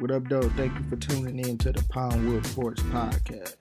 [0.00, 0.48] What up, though?
[0.56, 3.56] Thank you for tuning in to the Pinewood Porch Podcast.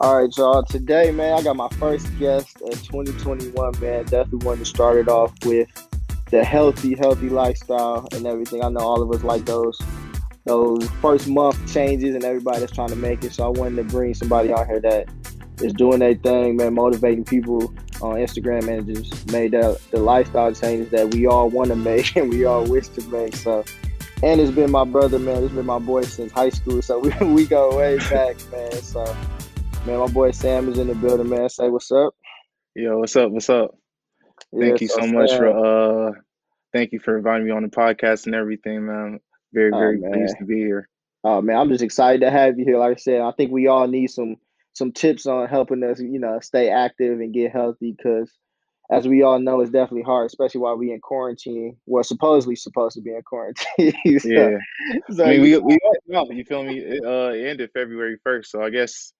[0.00, 0.64] All right, y'all.
[0.64, 4.06] Today, man, I got my first guest of 2021, man.
[4.06, 5.68] Definitely wanted to start it off with
[6.32, 8.64] the healthy, healthy lifestyle and everything.
[8.64, 9.80] I know all of us like those
[10.46, 13.34] those first month changes and everybody that's trying to make it.
[13.34, 15.08] So I wanted to bring somebody out here that
[15.62, 17.72] is doing their thing, man, motivating people
[18.02, 22.16] on Instagram and just made the, the lifestyle changes that we all want to make
[22.16, 23.36] and we all wish to make.
[23.36, 23.64] So,
[24.22, 25.44] and it's been my brother, man.
[25.44, 26.82] It's been my boy since high school.
[26.82, 28.72] So we, we go way back, man.
[28.82, 29.04] So,
[29.86, 31.48] man, my boy Sam is in the building, man.
[31.48, 32.14] Say what's up.
[32.74, 33.30] Yo, what's up?
[33.30, 33.76] What's up?
[34.58, 35.48] Thank you so, so much for
[36.08, 36.12] uh
[36.72, 39.20] thank you for inviting me on the podcast and everything, man.
[39.52, 40.88] Very, oh, very oh, pleased to be here.
[41.22, 42.78] Oh man, I'm just excited to have you here.
[42.78, 44.36] Like I said, I think we all need some
[44.74, 48.30] some tips on helping us, you know, stay active and get healthy because
[48.90, 51.76] as we all know, it's definitely hard, especially while we in quarantine.
[51.86, 53.94] Well, supposedly supposed to be in quarantine.
[54.20, 54.58] so, yeah.
[55.10, 56.78] So, I mean, we we know, you feel me?
[56.80, 59.14] It, uh, it ended February first, so I guess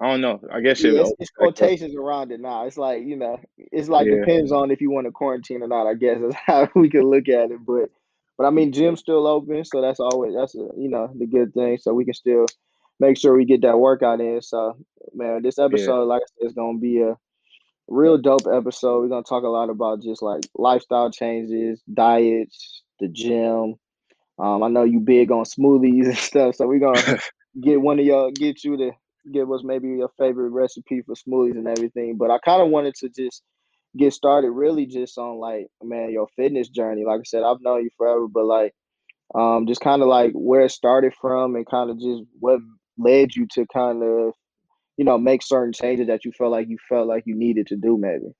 [0.00, 0.40] I don't know.
[0.52, 2.66] I guess yeah, it's, it's quotations around it now.
[2.66, 4.20] It's like you know, it's like yeah.
[4.20, 5.86] depends on if you want to quarantine or not.
[5.86, 7.64] I guess is how we can look at it.
[7.66, 7.90] But
[8.38, 11.52] but I mean, gym's still open, so that's always that's a, you know the good
[11.54, 11.78] thing.
[11.78, 12.46] So we can still
[13.02, 14.40] make sure we get that workout in.
[14.40, 14.76] So,
[15.12, 16.06] man, this episode, yeah.
[16.06, 17.16] like I said, is gonna be a
[17.88, 19.00] real dope episode.
[19.00, 23.74] We're gonna talk a lot about just like lifestyle changes, diets, the gym.
[24.38, 27.18] Um, I know you big on smoothies and stuff, so we're gonna
[27.60, 28.92] get one of y'all get you to
[29.32, 32.16] give us maybe your favorite recipe for smoothies and everything.
[32.16, 33.42] But I kind of wanted to just
[33.98, 37.04] get started really just on like man your fitness journey.
[37.04, 38.72] Like I said, I've known you forever, but like
[39.34, 42.60] um, just kind of like where it started from and kind of just what
[42.98, 44.34] led you to kind of
[44.96, 47.76] you know make certain changes that you felt like you felt like you needed to
[47.76, 48.34] do maybe?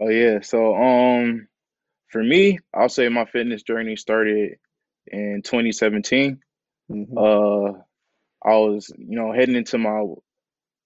[0.00, 0.40] Oh yeah.
[0.42, 1.48] So um
[2.10, 4.56] for me i'll say my fitness journey started
[5.06, 6.38] in 2017
[6.90, 7.18] mm-hmm.
[7.18, 7.78] uh
[8.44, 10.04] i was you know heading into my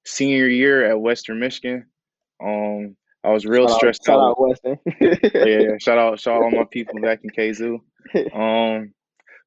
[0.05, 1.87] senior year at western michigan.
[2.43, 4.21] Um i was real shout stressed out, out.
[4.21, 4.41] Shout out.
[4.41, 4.79] Western.
[5.35, 7.81] yeah, yeah, shout out shout out all my people back in K-zoo
[8.35, 8.93] um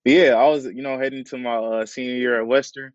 [0.04, 2.94] but yeah i was you know heading to my uh, senior year at western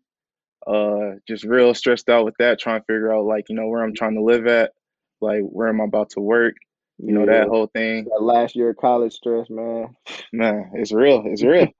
[0.67, 3.83] uh just real stressed out with that trying to figure out like you know where
[3.83, 4.71] i'm trying to live at
[5.19, 6.55] like where am i about to work
[7.03, 8.05] you know that whole thing.
[8.05, 9.95] That last year of college stress man.
[10.31, 11.67] Man it's real it's real.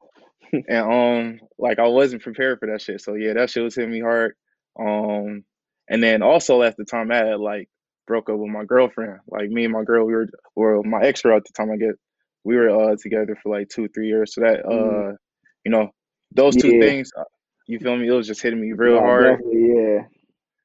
[0.68, 3.92] And um like i wasn't prepared for that shit so yeah that shit was hitting
[3.92, 4.34] me hard.
[4.78, 5.46] Um
[5.90, 7.70] and then also at the time i had like
[8.06, 9.20] broke up with my girlfriend.
[9.28, 11.78] Like me and my girl we were or my ex girl at the time i
[11.78, 11.96] get
[12.44, 14.34] we were uh together for like two three years.
[14.34, 15.14] So that mm.
[15.14, 15.16] uh
[15.64, 15.92] you know
[16.34, 16.82] those two yeah.
[16.82, 17.24] things uh,
[17.68, 18.08] you feel me?
[18.08, 19.42] It was just hitting me real yeah, hard.
[19.52, 20.04] Yeah.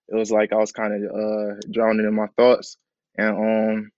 [0.08, 2.76] It was like I was kind of uh drowning in my thoughts,
[3.16, 3.90] and um,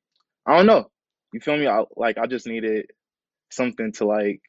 [0.46, 0.90] I don't know.
[1.32, 1.66] You feel me?
[1.66, 2.86] I, like I just needed
[3.50, 4.40] something to like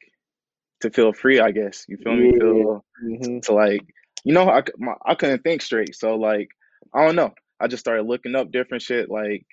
[0.81, 1.39] to feel free.
[1.39, 2.31] I guess you feel me?
[2.31, 3.39] Feel mm-hmm.
[3.39, 3.81] to like
[4.23, 6.49] you know I my, I couldn't think straight, so like
[6.93, 7.33] I don't know.
[7.59, 9.45] I just started looking up different shit like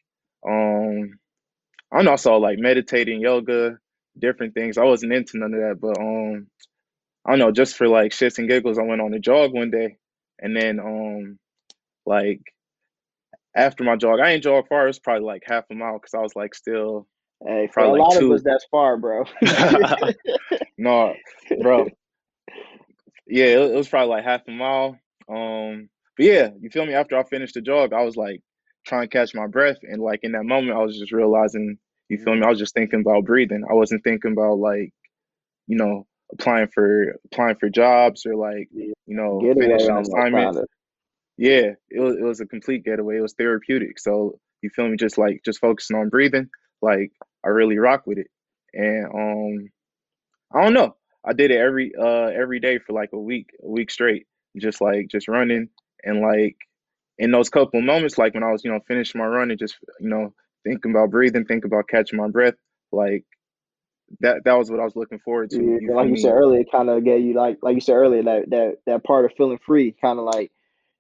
[0.49, 1.19] um
[1.93, 2.13] I don't know.
[2.13, 3.79] I saw like meditating, yoga,
[4.17, 4.79] different things.
[4.79, 6.47] I wasn't into none of that, but um
[7.27, 9.71] I don't know, just for like shits and giggles, I went on a jog one
[9.71, 9.97] day,
[10.39, 11.39] and then um,
[12.05, 12.41] like
[13.57, 14.85] after my jog, I ain't jog far.
[14.85, 17.09] It was probably like half a mile because I was like still.
[17.45, 18.33] Hey, for a like lot two.
[18.33, 19.25] of us, that's far, bro.
[20.79, 21.15] no,
[21.61, 21.87] bro.
[23.27, 24.99] Yeah, it, it was probably like half a mile.
[25.29, 26.95] Um, but yeah, you feel me?
[26.95, 28.41] After I finished the jog, I was like
[28.87, 31.77] trying to catch my breath, and like in that moment, I was just realizing,
[32.09, 32.43] you feel me?
[32.43, 33.65] I was just thinking about breathing.
[33.69, 34.93] I wasn't thinking about like,
[35.67, 40.61] you know, applying for applying for jobs or like you know finishing assignments.
[41.39, 43.19] Yeah, it was it was a complete getaway.
[43.19, 43.99] It was therapeutic.
[43.99, 44.97] So you feel me?
[44.97, 46.49] Just like just focusing on breathing.
[46.83, 47.13] Like
[47.45, 48.29] I really rock with it,
[48.73, 49.71] and um,
[50.55, 50.97] I don't know.
[51.25, 54.27] I did it every uh every day for like a week, a week straight,
[54.57, 55.69] just like just running
[56.05, 56.57] and like
[57.19, 59.77] in those couple moments, like when I was you know finishing my run and just
[60.01, 60.33] you know
[60.65, 62.55] thinking about breathing, thinking about catching my breath,
[62.93, 63.25] like
[64.21, 65.57] that that was what I was looking forward to.
[65.57, 67.95] Yeah, you like you said earlier, it kind of gave you like like you said
[67.95, 70.53] earlier that that that part of feeling free, kind of like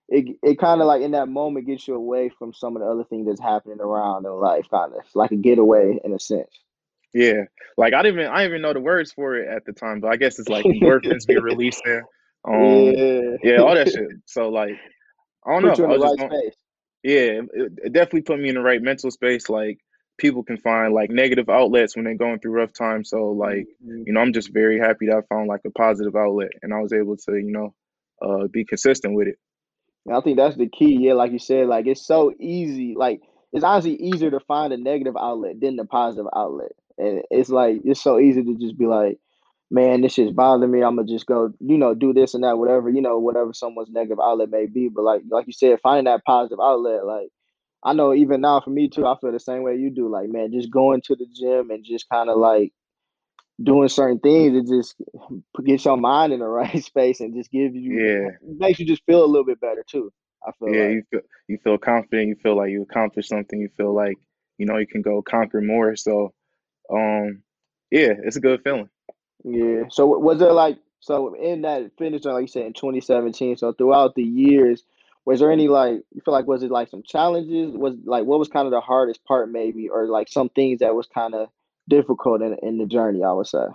[0.08, 0.37] it.
[0.43, 3.05] It kind of like in that moment gets you away from some of the other
[3.05, 6.50] things that's happening around in life, kind of like a getaway in a sense.
[7.14, 7.44] Yeah,
[7.76, 10.00] like I didn't even I didn't even know the words for it at the time,
[10.00, 12.05] but I guess it's like endorphins released there.
[12.47, 13.37] Um, yeah.
[13.43, 14.09] yeah, all that shit.
[14.26, 14.75] So like,
[15.47, 15.97] I don't put know.
[15.97, 16.55] The right space.
[17.02, 19.49] Yeah, it, it definitely put me in the right mental space.
[19.49, 19.79] Like
[20.19, 23.11] people can find like negative outlets when they're going through rough times.
[23.11, 24.03] So like, mm-hmm.
[24.07, 26.81] you know, I'm just very happy that I found like a positive outlet and I
[26.81, 27.75] was able to, you know,
[28.23, 29.39] uh, be consistent with it.
[30.13, 30.99] I think that's the key.
[31.01, 32.95] Yeah, like you said, like it's so easy.
[32.97, 33.21] Like
[33.53, 36.73] it's honestly easier to find a negative outlet than the positive outlet.
[36.99, 39.19] And it's like it's so easy to just be like,
[39.71, 40.83] man, this shit's bothering me.
[40.83, 43.91] I'm gonna just go, you know, do this and that, whatever, you know, whatever someone's
[43.91, 44.89] negative outlet may be.
[44.89, 47.29] But like, like you said, finding that positive outlet, like
[47.82, 50.08] I know even now for me too, I feel the same way you do.
[50.08, 52.73] Like, man, just going to the gym and just kind of like
[53.62, 54.94] doing certain things, it just
[55.64, 58.28] gets your mind in the right space and just gives you, Yeah,
[58.58, 60.12] makes you just feel a little bit better too.
[60.46, 60.82] I feel yeah.
[60.82, 62.28] like, You feel you feel confident.
[62.28, 63.58] You feel like you accomplished something.
[63.58, 64.17] You feel like
[64.58, 65.96] you know you can go conquer more.
[65.96, 66.32] So,
[66.93, 67.43] um,
[67.90, 68.88] yeah, it's a good feeling.
[69.44, 69.82] yeah.
[69.90, 74.14] So was there like, so in that finish, like you said, in 2017, so throughout
[74.14, 74.82] the years,
[75.26, 77.73] was there any like, you feel like, was it like some challenges?
[77.76, 80.94] Was like, what was kind of the hardest part maybe, or like some things that
[80.96, 81.49] was kind of
[81.88, 83.67] difficult in, in the journey, I would say?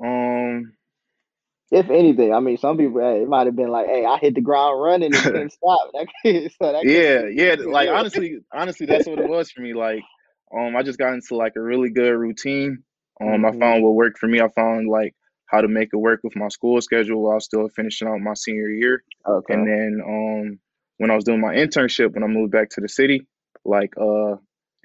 [0.00, 0.76] Um,
[1.70, 4.34] If anything, I mean, some people, hey, it might have been like, hey, I hit
[4.34, 5.90] the ground running and couldn't stop.
[5.92, 6.06] That
[6.60, 7.56] so that yeah, yeah.
[7.66, 9.74] Like honestly, honestly, that's what it was for me.
[9.74, 10.06] Like,
[10.56, 12.82] um, I just got into like a really good routine.
[13.20, 14.40] Um, I hmm found what worked for me.
[14.40, 15.14] I found like
[15.52, 18.70] how to make it work with my school schedule while still finishing out my senior
[18.70, 19.04] year.
[19.48, 20.60] And then um,
[20.98, 23.26] when I was doing my internship, when I moved back to the city,
[23.64, 24.36] like uh,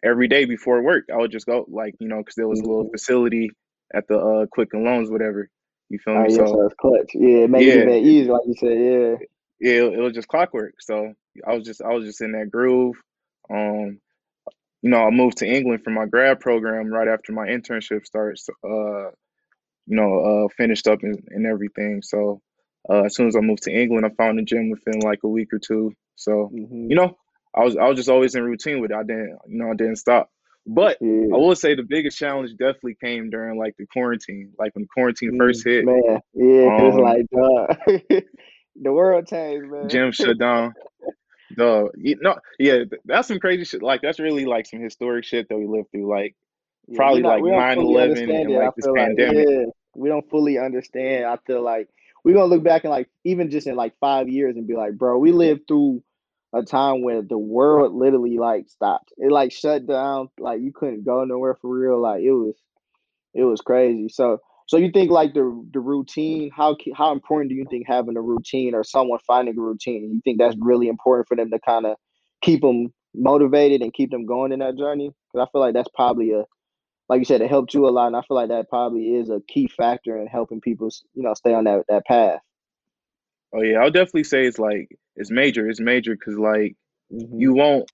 [0.04, 2.68] every day before work, I would just go like you know because there was a
[2.68, 3.52] little hmm facility
[3.96, 5.50] at the uh, Quicken Loans, whatever.
[5.90, 6.30] You feel Oh me?
[6.30, 7.12] yeah, So so it's clutch.
[7.16, 8.80] Yeah, it make it yeah, even easier, like you said.
[8.80, 9.16] Yeah.
[9.60, 10.75] yeah, it, it was just clockwork.
[10.81, 11.14] So
[11.48, 12.96] I was just I was just in that groove.
[13.52, 14.00] Um,
[14.81, 18.48] you know, I moved to England for my grad program right after my internship starts.
[18.64, 19.12] Uh,
[19.88, 22.01] you know, uh, finished up and, and everything.
[22.04, 22.42] So
[22.89, 25.28] uh, as soon as I moved to England, I found a gym within like a
[25.28, 25.94] week or two.
[26.16, 27.18] So hmm you know,
[27.56, 28.98] I was I was just always in routine with it.
[28.98, 30.30] I didn't, you know, I didn't stop.
[30.66, 34.54] But I will say the biggest challenge definitely came during like the quarantine.
[34.60, 36.22] Like when quarantine first Mm, hit, man.
[36.33, 38.19] Yeah, 'cause it's um, like, duh.
[38.80, 39.90] The world changed, man.
[39.90, 40.75] gym shut down.
[41.56, 43.81] Duh, you know, yeah, that's some crazy shit.
[43.81, 46.10] Like that's really like some historic shit that we lived through.
[46.10, 46.36] Like
[46.88, 49.07] Yeah, probably not like we don't nine fully eleven understand and like this feel like,
[49.07, 49.48] pandemic.
[49.48, 49.66] yeah,
[49.98, 51.26] we don't fully understand.
[51.26, 51.90] I feel like
[52.24, 54.98] we're gonna look back and like even just in like five years and be like,
[54.98, 56.04] bro, we lived through
[56.54, 59.14] a time where the world literally like stopped.
[59.18, 60.30] It like shut down.
[60.40, 62.02] Like you couldn't go nowhere for real.
[62.02, 62.56] Like it was
[63.34, 64.10] it was crazy.
[64.10, 66.52] So so you think like the the routine?
[66.56, 70.12] How how important do you think having a routine or someone finding a routine?
[70.14, 71.96] You think that's really important for them to kind of
[72.42, 75.12] keep them motivated and keep them going in that journey?
[75.32, 76.44] Because I feel like that's probably a
[77.09, 79.30] like you said, it helped you a lot, and I feel like that probably is
[79.30, 82.42] a key factor in helping people, you know, stay on that that path.
[83.54, 85.69] Oh yeah, I'll definitely say it's like it's major.
[85.69, 86.75] It's major because like
[87.09, 87.89] hmm you won't,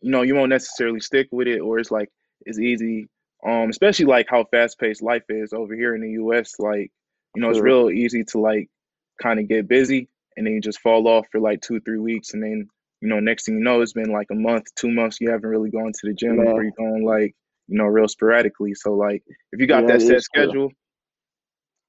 [0.00, 2.10] you know, you won't necessarily stick with it, or it's like
[2.46, 3.08] it's easy.
[3.46, 6.56] Um, especially like how fast paced life is over here in the U.S.
[6.58, 6.92] Like,
[7.34, 8.68] you know, it's real easy to like
[9.22, 12.34] kind of get busy and then you just fall off for like two, three weeks,
[12.34, 12.68] and then
[13.00, 15.20] you know, next thing you know, it's been like a month, two months.
[15.20, 17.34] You haven't really gone to the gym, or you're going like,
[17.70, 18.74] you know, real sporadically.
[18.74, 20.70] So like, if you got yeah, that set schedule,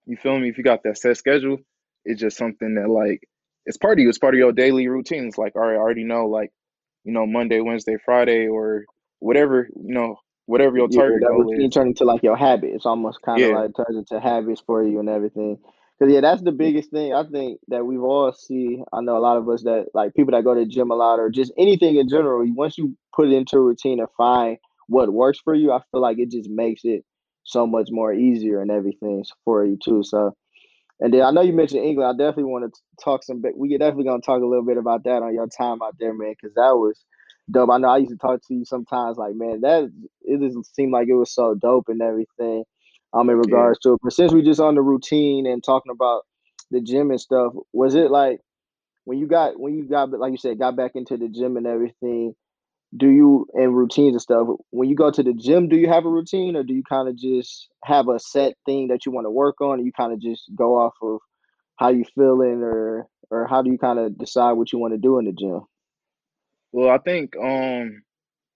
[0.05, 0.49] you feel me?
[0.49, 1.59] If you got that set schedule,
[2.05, 3.27] it's just something that like
[3.65, 4.09] it's part of you.
[4.09, 5.27] It's part of your daily routine.
[5.27, 6.51] It's like, all right, I already know like,
[7.05, 8.85] you know, Monday, Wednesday, Friday, or
[9.19, 10.17] whatever, you know,
[10.47, 11.69] whatever your Yeah, target that goal is.
[11.71, 12.71] turned into like your habit.
[12.73, 15.59] It's almost kind of Yeah, like turns into habits for you and everything.
[15.99, 18.83] Because yeah, that's the biggest thing I think that we've all see.
[18.91, 20.95] I know a lot of us that like people that go to the gym a
[20.95, 22.45] lot or just anything in general.
[22.55, 24.57] Once you put it into a routine and find
[24.87, 27.03] what works for you, I feel like it just makes it
[27.43, 30.03] so much more easier and everything for you too.
[30.03, 30.35] So
[30.99, 32.09] And then I know you mentioned England.
[32.09, 33.57] I definitely want to talk some bit.
[33.57, 36.33] We definitely gonna talk a little bit about that on your time out there, man,
[36.39, 37.03] because that was
[37.49, 37.71] dope.
[37.71, 40.93] I know I used to talk to you sometimes, like, man, that it just seemed
[40.93, 42.63] like it was so dope and everything.
[43.13, 43.65] Um, in yeah.
[43.65, 43.99] regards to it.
[44.03, 46.23] But since we just on the routine and talking about
[46.69, 48.39] the gym and stuff, was it like
[49.05, 51.67] when you got when you got like you said got back into the gym and
[51.67, 52.35] everything?
[52.95, 56.05] Do you and routines and stuff when you go to the gym do you have
[56.05, 59.25] a routine or do you kind of just have a set thing that you want
[59.25, 61.19] to work on and you kind of just go off of
[61.77, 64.97] how you feeling or or how do you kind of decide what you want to
[64.99, 65.61] do in the gym
[66.71, 68.03] Well, I think um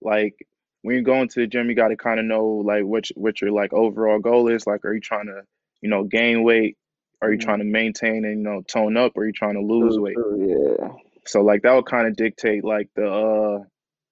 [0.01, 0.35] like
[0.83, 3.41] when you're going to the gym, you got to kind of know like what what
[3.41, 4.67] your like overall goal is.
[4.67, 5.43] Like, are you trying to,
[5.81, 6.77] you know, gain weight?
[7.21, 9.13] Are you hmm trying to maintain and you know tone up?
[9.17, 10.21] Or are you trying to lose weight?
[10.37, 10.91] yeah
[11.25, 13.63] So like that would kind of dictate like the uh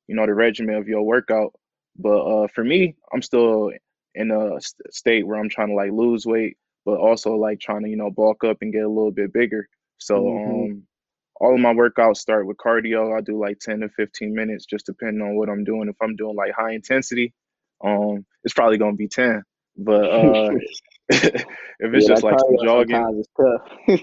[0.07, 1.53] you know the regimen of your workout.
[1.97, 3.71] But uh for me, I'm still
[4.15, 7.83] in a st- state where I'm trying to like lose weight, but also like trying
[7.83, 9.67] to you know bulk up and get a little bit bigger.
[9.97, 10.83] So hmm um
[11.39, 13.17] all of my workouts start with cardio.
[13.17, 15.89] I do like 10 to 15 minutes just depending on what I'm doing.
[15.89, 17.33] If I'm doing like high intensity,
[17.83, 19.43] um it's probably going to be 10.
[19.77, 20.53] But uh
[21.09, 23.61] if it's yeah just like some jogging, is tough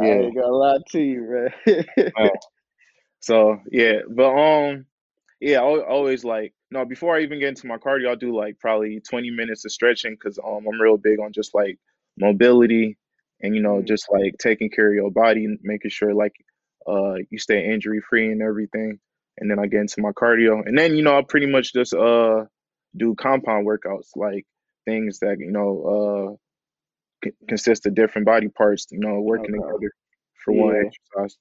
[0.00, 1.84] i yeah, ain't gonna lie to you man
[2.16, 2.30] man.
[3.22, 4.86] So, yeah, but um
[5.40, 8.36] Yeah, I al- always like no, before I even get into my cardio, I'll do
[8.36, 11.78] like probably 20 minutes of stretching because um, I'm real big on just like
[12.18, 12.98] mobility
[13.42, 13.86] and, you know, Mm.
[13.86, 16.34] just like taking care of your body and making sure like
[16.88, 19.00] uh, you stay injury free and everything.
[19.38, 20.66] And then I get into my cardio.
[20.66, 22.46] And then, you know, I pretty much just uh,
[22.96, 24.46] do compound workouts, like
[24.86, 26.38] things that, you know,
[27.24, 29.56] uh, c- consist of different body parts, you know, working Okay.
[29.56, 29.92] together
[30.44, 30.82] for one Yeah.
[30.86, 31.36] exercise.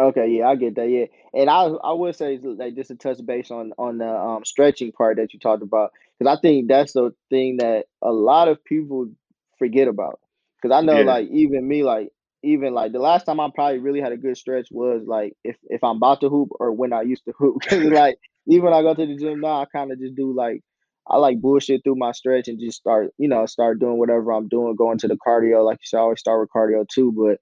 [0.00, 0.88] Okay, yeah, I get that.
[0.88, 4.44] Yeah, and I I would say like just a touch base on on the um
[4.44, 8.48] stretching part that you talked about because I think that's the thing that a lot
[8.48, 9.10] of people
[9.58, 10.20] forget about.
[10.62, 12.10] Because I know Yeah, like even me like
[12.42, 15.56] even like the last time I probably really had a good stretch was like if
[15.64, 17.62] if I'm about to hoop or when I used to hoop.
[17.70, 20.62] Like even when I go to the gym now, I kind of just do like
[21.08, 24.48] I like bullshit through my stretch and just start you know start doing whatever I'm
[24.48, 25.64] doing, going to the cardio.
[25.64, 27.38] Like you should always start with cardio too, but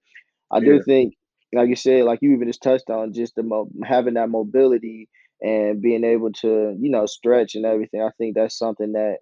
[0.51, 1.15] I do think,
[1.53, 5.09] like you said, like you even just touched on, just the mo- having that mobility
[5.41, 8.01] and being able to, you know, stretch and everything.
[8.01, 9.17] I think that's something that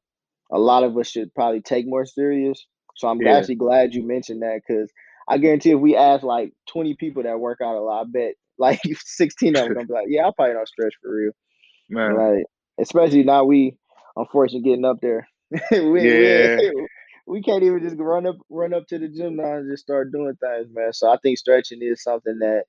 [0.51, 2.65] a lot of us should probably take more serious.
[2.95, 4.91] So I'm yeah, actually glad you mentioned that because
[5.27, 8.33] I guarantee if we ask like 20 people that work out a lot, I bet
[8.59, 11.31] like 16 of them gonna be like, yeah, I probably don't stretch for real.
[11.89, 12.23] man.
[12.35, 12.45] Like,
[12.79, 13.77] especially now we
[14.15, 15.27] unfortunately getting up there.
[15.71, 16.87] we Yeah, we
[17.41, 20.35] can't even just run up run up to the gym now and just start doing
[20.39, 20.93] things, man.
[20.93, 22.63] So I think stretching is something that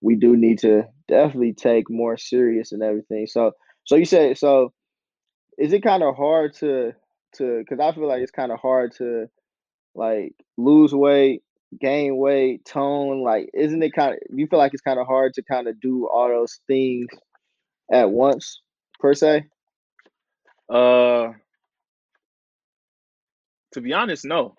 [0.00, 3.26] we do need to definitely take more serious and everything.
[3.26, 3.52] So
[3.84, 4.72] so you said so
[5.58, 6.92] is it kind of hard to
[7.36, 9.26] to because I feel like it's kind of hard to
[9.94, 11.42] like lose weight,
[11.80, 15.34] gain weight, tone, like isn't it kind of you feel like it's kind of hard
[15.34, 17.06] to kind of do all those things
[17.90, 18.60] at once
[19.00, 19.44] per se?
[20.68, 21.32] uh,
[23.74, 24.56] to be honest, no.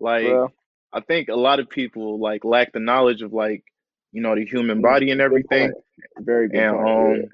[0.00, 0.52] Like, For
[0.92, 3.64] I think a lot of people like lack the knowledge of like,
[4.12, 4.80] you know, the human?
[4.82, 5.72] Body and everything.
[5.72, 5.74] point.
[6.18, 6.92] Very good And point.
[6.96, 7.22] Yeah.
[7.22, 7.30] um,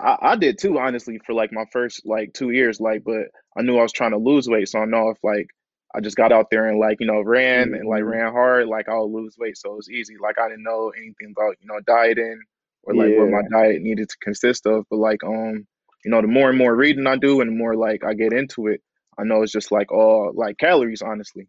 [0.00, 2.80] I, I did too, honestly, for like my first like two years.
[2.80, 5.48] Like, but I knew I was trying to lose weight, so I know if like
[5.94, 8.66] I just got out there and like you know ran and like hmm ran hard,
[8.68, 9.56] like I'll lose weight.
[9.58, 10.14] So it was easy.
[10.20, 12.40] Like I didn't know anything about you know dieting
[12.84, 14.84] or like what my diet needed to consist of.
[14.90, 15.66] But like um,
[16.04, 18.32] you know, the more and more reading I do, and the more like I get
[18.32, 18.80] into it,
[19.18, 21.48] I know it's just like all like calories, honestly.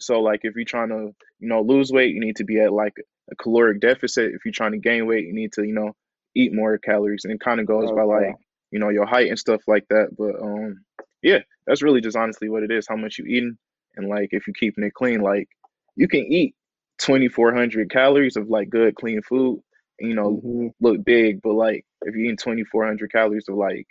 [0.00, 2.72] So like if you're trying to, you know, lose weight, you need to be at
[2.72, 2.94] like
[3.30, 4.32] a caloric deficit.
[4.34, 5.92] If you're trying to gain weight, you need to, you know,
[6.34, 7.24] eat more calories.
[7.24, 8.04] And it kind of goes by Okay.
[8.04, 8.36] like,
[8.70, 10.08] you know, your height and stuff like that.
[10.16, 10.84] But um
[11.22, 13.58] yeah, that's really just honestly what it is, how much you eating
[13.96, 15.48] and like if you're keeping it clean, like
[15.96, 16.54] you can eat
[16.98, 19.60] 2400 calories of like good clean food
[19.98, 23.86] and you know hmm look big, but like if you're eating 2400 calories of like,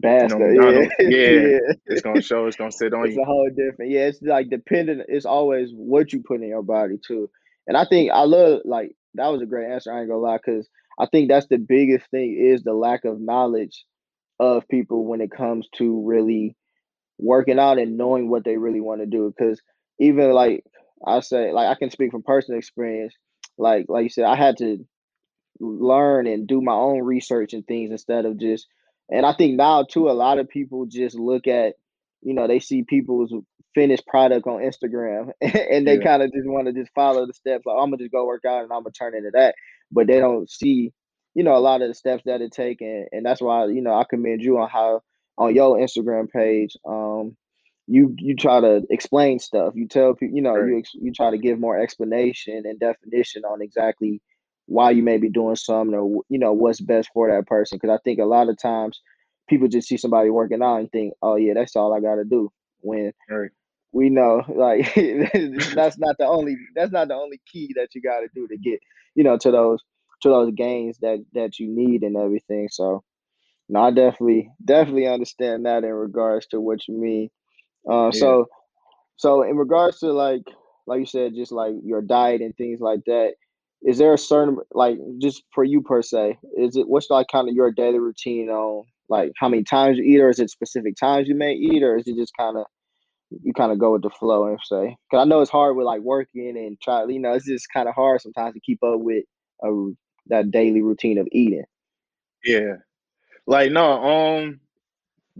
[0.00, 0.50] Bad know, stuff.
[0.52, 0.86] Yeah.
[1.06, 3.20] Yeah, it's gonna show, it's gonna sit on It's you.
[3.20, 3.90] a whole different.
[3.90, 5.02] Yeah, it's like dependent.
[5.08, 7.30] It's always what you put in your body too.
[7.66, 9.92] And I think I love like that was a great answer.
[9.92, 10.68] I ain't gonna lie, because
[10.98, 13.84] I think that's the biggest thing is the lack of knowledge
[14.40, 16.56] of people when it comes to really
[17.18, 19.32] working out and knowing what they really want to do.
[19.36, 19.60] Because
[20.00, 20.64] even like
[21.06, 23.14] I say, like I can speak from personal experience.
[23.58, 24.86] Like like you said, I had to
[25.60, 28.66] learn and do my own research and things instead of just
[29.12, 31.74] and I think now too a lot of people just look at
[32.22, 33.32] you know they see people's
[33.74, 37.34] finished product on Instagram and they Yeah, kind of just want to just follow the
[37.34, 39.54] steps like I'm gonna just go work out and I'm gonna turn into that.
[39.92, 40.92] But they don't see
[41.34, 43.82] you know a lot of the steps that it take and, and that's why you
[43.82, 45.02] know I commend you on how
[45.38, 47.36] on your Instagram page um
[47.86, 49.74] you you try to explain stuff.
[49.76, 50.68] You tell people you know right.
[50.68, 54.20] you ex- you try to give more explanation and definition on exactly
[54.66, 57.94] why you may be doing something or you know what's best for that person because
[57.94, 59.00] i think a lot of times
[59.48, 62.50] people just see somebody working out and think oh yeah that's all i gotta do
[62.80, 63.50] when Right.
[63.92, 64.94] we know like
[65.74, 68.80] that's not the only that's not the only key that you gotta do to get
[69.14, 69.80] you know to those
[70.22, 73.02] to those gains that that you need and everything so
[73.68, 77.28] no i definitely definitely understand that in regards to what you mean
[77.90, 78.12] uh Yeah.
[78.12, 78.46] so
[79.16, 80.42] so in regards to like
[80.86, 83.34] like you said, just like your diet and things like that,
[83.84, 87.48] is there a certain like just for you per se, is it what's like kind
[87.48, 90.96] of your daily routine on like how many times you eat, or is it specific
[90.96, 92.66] times you may eat, or is it just kind of
[93.42, 94.96] you kind of go with the flow and say?
[95.10, 97.88] Because I know it's hard with like working and try, you know, it's just kind
[97.88, 99.24] of hard sometimes to keep up with
[99.64, 99.90] a,
[100.26, 101.64] that daily routine of eating.
[102.44, 102.76] Yeah.
[103.46, 104.60] Like no, um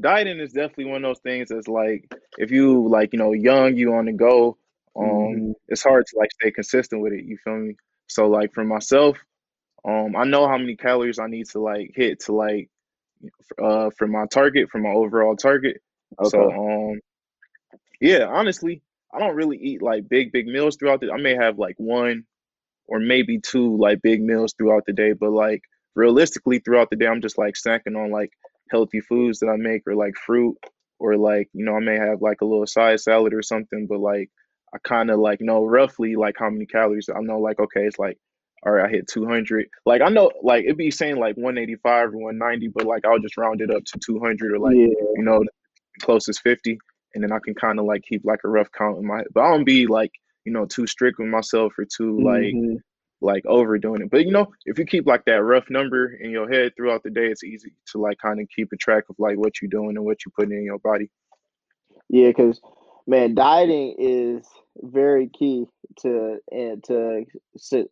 [0.01, 3.77] dieting is definitely one of those things that's like if you like, you know, young,
[3.77, 4.59] you on the go,
[4.97, 7.77] um, hmm it's hard to like stay consistent with it, you feel me?
[8.13, 9.19] So like for myself,
[9.85, 12.69] um, I know how many calories I need to like hit to like
[13.61, 15.81] uh for my target, for my overall target.
[16.21, 16.29] Okay.
[16.29, 17.01] So um
[18.01, 18.83] yeah, honestly,
[19.15, 22.25] I don't really eat like big, big meals throughout the I may have like one
[22.87, 25.63] or maybe two like big meals throughout the day, but like
[25.95, 28.33] realistically throughout the day I'm just like snacking on like
[28.71, 30.59] healthy foods that I make or like fruit
[30.99, 34.01] or like you know I may have like a little side salad or something, but
[34.01, 34.31] like
[34.75, 37.09] I kind of like know roughly like how many calories.
[37.15, 38.19] I know like okay, it's like
[38.65, 39.69] all right, I hit 200.
[39.85, 43.37] Like I know like it'd be saying like 185 or 190, but like I'll just
[43.37, 44.87] round it up to 200 or like Yeah.
[44.87, 45.45] you know
[46.01, 46.79] closest 50,
[47.15, 49.27] and then I can kind of like keep like a rough count in my head.
[49.35, 50.13] But I don't be like
[50.45, 52.77] you know too strict with myself or too like hmm
[53.23, 54.11] like overdoing it.
[54.11, 57.11] But you know, if you keep like that rough number in your head throughout the
[57.11, 59.97] day, it's easy to like kind of keep a track of like what you're doing
[59.97, 61.09] and what you're putting in your body.
[62.09, 62.61] Yeah, because
[63.07, 64.47] man, dieting is
[64.81, 65.67] very key
[66.01, 67.25] to and to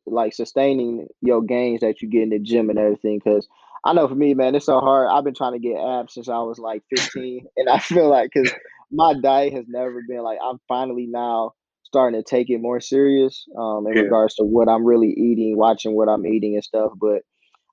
[0.06, 3.20] like sustaining your gains that you get in the gym and everything.
[3.22, 3.48] Because
[3.84, 5.08] I know for me, man, it's so hard.
[5.10, 8.30] I've been trying to get abs since I was like 15, and I feel like
[8.32, 8.54] because
[8.90, 11.52] my diet has never been like I'm finally now
[11.84, 15.56] starting to take it more serious um in Yeah, regards to what I'm really eating,
[15.56, 16.92] watching what I'm eating and stuff.
[17.00, 17.22] But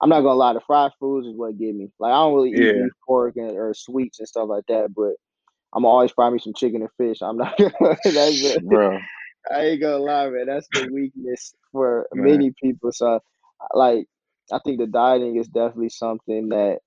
[0.02, 1.90] I'm not gonna lie, the fried foods is what get me.
[2.00, 5.14] Like I don't really eat yeah, pork, and, or sweets and stuff like that, but
[5.76, 7.22] I'm always fry me some chicken and fish.
[7.22, 9.00] I'm not gonna that's the bro,
[9.52, 10.48] I ain't gonna lie, man.
[10.48, 12.92] That's the weakness for man, many people.
[12.92, 13.20] So
[13.74, 14.08] like
[14.52, 16.80] I think the dieting is definitely something that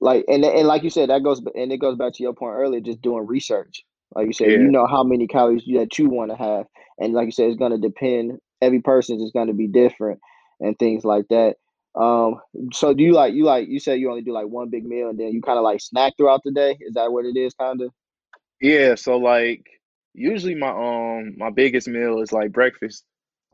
[0.00, 2.56] like and and like you said, that goes and it goes back to your point
[2.56, 3.82] earlier, just doing research.
[4.14, 6.66] Like you said, you know how many calories you, that you want to have,
[6.98, 8.38] and like you said, it's gonna depend.
[8.62, 10.20] Every person is gonna be different
[10.60, 11.56] and things like that.
[11.94, 12.40] Um,
[12.72, 15.08] so do you like you like you said you only do like one big meal
[15.10, 16.76] and then you kind of like snack throughout the day?
[16.80, 17.92] Is that what it is, kind of?
[18.60, 18.94] yeah.
[18.94, 19.64] So like
[20.14, 23.04] usually my um my biggest meal is like breakfast.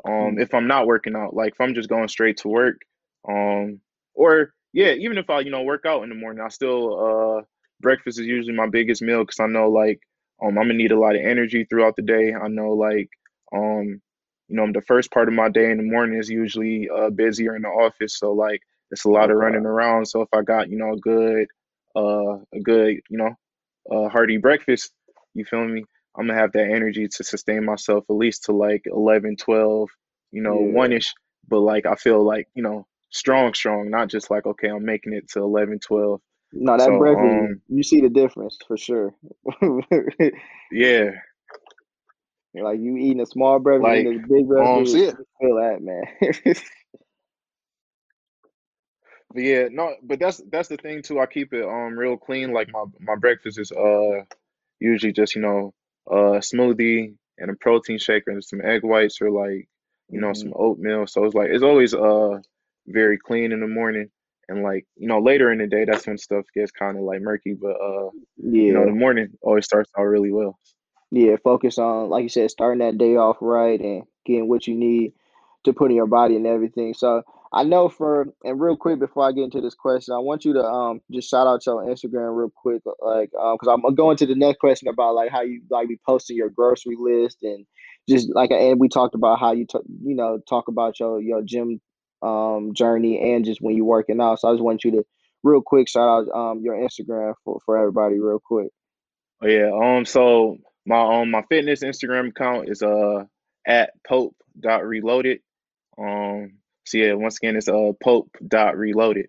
[0.07, 2.81] Um, Mm, if I'm not working out, like if I'm just going straight to work,
[3.29, 3.81] um,
[4.15, 7.43] or yeah, even if I you know work out in the morning, I still uh
[7.81, 10.01] breakfast is usually my biggest meal because I know like
[10.43, 12.35] um I'm gonna need a lot of energy throughout the day.
[12.35, 13.11] I know like
[13.55, 14.01] um
[14.49, 17.57] you know the first part of my day in the morning is usually uh busier
[17.57, 20.07] in the office, so like it's a lot of running around.
[20.07, 21.49] So if I got you know a good
[21.97, 23.35] uh a good you know
[23.91, 24.93] uh hearty breakfast,
[25.35, 25.85] you feel me?
[26.17, 29.91] I'm gonna have that energy to sustain myself at least to like 11, 12,
[30.33, 30.63] you know, Yeah.
[30.63, 31.15] one ish.
[31.49, 35.13] But like I feel like, you know, strong, strong, not just like, okay, I'm making
[35.13, 36.21] it to 11, 12.
[36.53, 39.15] No, that So, breakfast, um, you see the difference for sure.
[40.71, 41.11] yeah,
[42.63, 45.57] Like you eating a small breakfast, like, eating a big um, breakfast, yeah, you feel
[45.57, 46.55] that, man.
[49.35, 51.21] but yeah, no, but that's that's the thing too.
[51.21, 52.53] I keep it um real clean.
[52.53, 54.23] Like my my breakfast is uh
[54.81, 55.75] usually just you know
[56.09, 59.69] a smoothie and a protein shaker and some egg whites or like
[60.11, 61.07] you know hmm some oatmeal.
[61.07, 62.39] So it's like it's always uh
[62.87, 64.11] very clean in the morning
[64.49, 67.21] and like you know later in the day that's when stuff gets kind of like
[67.23, 67.55] murky.
[67.55, 68.63] But uh yeah.
[68.67, 68.87] you know Yeah.
[68.87, 70.59] the morning always starts out really well.
[71.11, 74.75] Yeah, focus on, like you said, starting that day off right and getting what you
[74.75, 75.13] need
[75.65, 76.95] to put in your body and everything.
[76.95, 80.45] So I know for and real quick before I get into this question, I want
[80.45, 84.17] you to um just shout out your Instagram real quick, like um because I'm going
[84.19, 87.67] to the next question about like how you like be posting your grocery list and
[88.09, 91.43] just like and we talked about how you t- you know talk about your your
[91.43, 91.81] gym
[92.23, 94.41] um journey and just when you're working out.
[94.41, 95.07] So I just want you to
[95.43, 98.69] real quick shout out um your Instagram for for everybody real quick.
[99.43, 103.25] Oh yeah, um so my um my fitness Instagram account is uh
[103.67, 105.41] at pope dot reloaded.
[105.99, 109.29] Um so yeah, once again it's uh pope dot reloaded.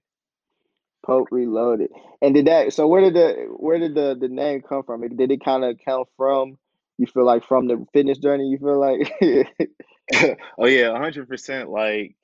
[1.06, 1.90] Pope Reloaded.
[2.22, 5.08] And did that so where did the where did the the name come from?
[5.08, 6.58] Did it kind of come from
[6.98, 9.14] you feel like from the fitness journey, you feel like?
[10.58, 12.16] Oh yeah, 100% like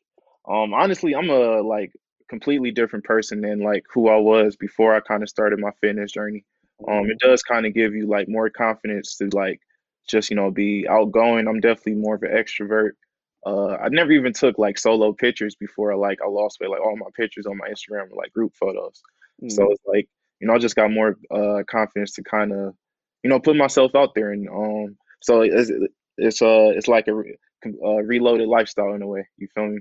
[0.48, 1.92] um honestly I'm a like
[2.30, 6.12] completely different person than like who I was before I kind of started my fitness
[6.12, 6.46] journey.
[6.88, 9.60] Um it does kind of give you like more confidence to like
[10.10, 11.48] just you know be outgoing.
[11.48, 12.92] I'm definitely more of an extrovert.
[13.46, 16.70] Uh I never even took like solo pictures before like I lost weight.
[16.72, 19.02] Like all my pictures on my Instagram were like group photos.
[19.48, 19.72] So Mhm.
[19.72, 20.08] it's like,
[20.40, 22.76] you know, I just got more uh confidence to kind of,
[23.24, 25.72] you know, put myself out there and um so it's
[26.18, 29.28] it's uh it's like a re- uh, reloaded lifestyle in a way.
[29.38, 29.80] You feel me?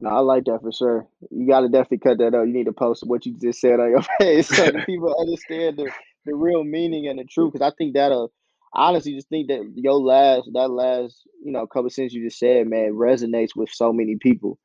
[0.00, 1.08] No, I like that for sure.
[1.30, 2.46] You gotta definitely cut that out.
[2.46, 5.90] You need to post what you just said on your page so people understand the,
[6.24, 7.52] the real meaning and the truth.
[7.52, 8.32] Because I think that'll
[8.74, 12.26] I uh, honestly just think that your last that last you know couple sentences you
[12.26, 14.58] just said, man, resonates with so many people,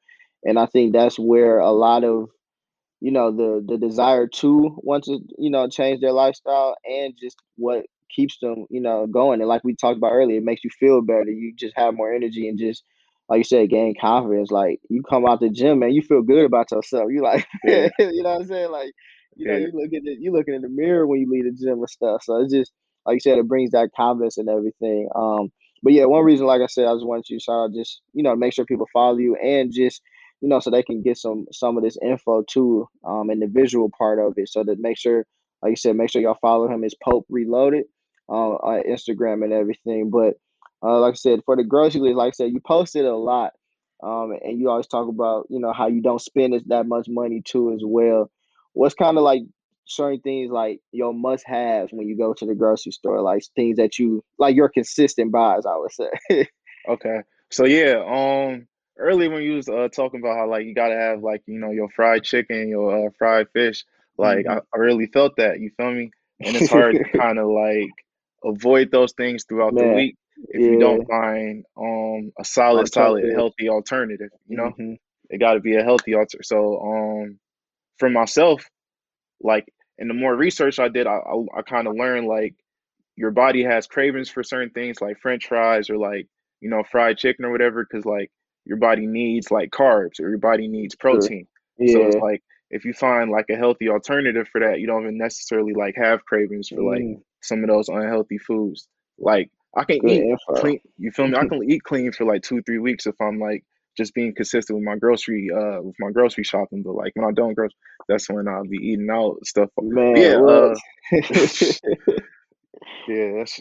[0.44, 2.30] and I think that's where a lot of
[3.00, 7.38] you know the the desire to want to you know change their lifestyle and just
[7.56, 9.42] what keeps them you know going.
[9.42, 11.30] And like we talked about earlier it makes you feel better.
[11.30, 12.84] You just have more energy and just
[13.30, 14.52] like you said gain confidence.
[14.52, 17.08] Like you come out the gym man you feel good about yourself.
[17.12, 18.72] You like Yeah, you know what i'm saying?
[18.72, 18.94] Like
[19.38, 21.52] you know yeah, you look at you looking in the mirror when you leave the
[21.52, 22.72] gym and stuff so it's just
[23.06, 25.52] like you said it brings that confidence and everything um
[25.84, 28.24] but yeah one reason like i said i just wanted you to out just you
[28.24, 30.02] know make sure people follow you and just
[30.42, 33.48] you know, so they can get some some of this info too, um, and the
[33.48, 34.50] visual part of it.
[34.50, 35.26] So to make sure,
[35.62, 36.84] like you said, make sure y'all follow him.
[36.84, 37.86] It's Pope Reloaded
[38.30, 40.12] uh, on Instagram and everything.
[40.12, 40.36] But
[40.84, 43.54] uh, like I said, for the grocery list, like I said, you posted a lot,
[44.04, 47.08] um, and you always talk about you know how you don't spend as, that much
[47.10, 48.30] money too as well.
[48.78, 49.42] What's kind of like
[49.86, 53.78] certain things like your must haves when you go to the grocery store, like things
[53.78, 56.48] that you like your consistent buys, I would say.
[56.88, 57.22] okay.
[57.50, 61.24] So yeah, um early when you was uh, talking about how like you gotta have
[61.24, 63.86] like, you know, your fried chicken, your uh, fried fish,
[64.18, 64.60] like mm-hmm.
[64.60, 66.12] I, I really felt that, you feel me?
[66.40, 67.90] And it's hard to kind of like
[68.44, 70.16] avoid those things throughout Man, the week
[70.50, 70.68] if yeah.
[70.68, 74.70] you don't find um a solid, solid, healthy alternative, you know?
[74.72, 74.94] Mm-hmm.
[75.30, 76.44] It gotta be a healthy alter.
[76.44, 77.40] So um
[78.00, 78.70] for myself,
[79.42, 82.56] like and the more research I did, I I, I kind of learned like
[83.16, 86.28] your body has cravings for certain things like French fries or like
[86.62, 88.32] you know fried chicken or whatever because like
[88.66, 91.48] your body needs like carbs or your body needs protein.
[91.80, 91.94] Yeah.
[91.94, 95.18] So it's like if you find like a healthy alternative for that, you don't even
[95.18, 97.22] necessarily like have cravings for like mm.
[97.42, 98.88] some of those unhealthy foods.
[99.18, 100.62] Like I can Good eat info.
[100.62, 100.80] clean.
[100.98, 101.38] You feel me?
[101.38, 103.64] I can eat clean for like two three weeks if I'm like
[103.98, 106.84] just being consistent with my grocery uh with my grocery shopping.
[106.84, 107.76] But like when I don't grocery,
[108.08, 109.70] that's when I'll be eating out stuff.
[109.80, 110.76] Man, yeah, uh,
[113.08, 113.32] yeah.
[113.38, 113.60] That's,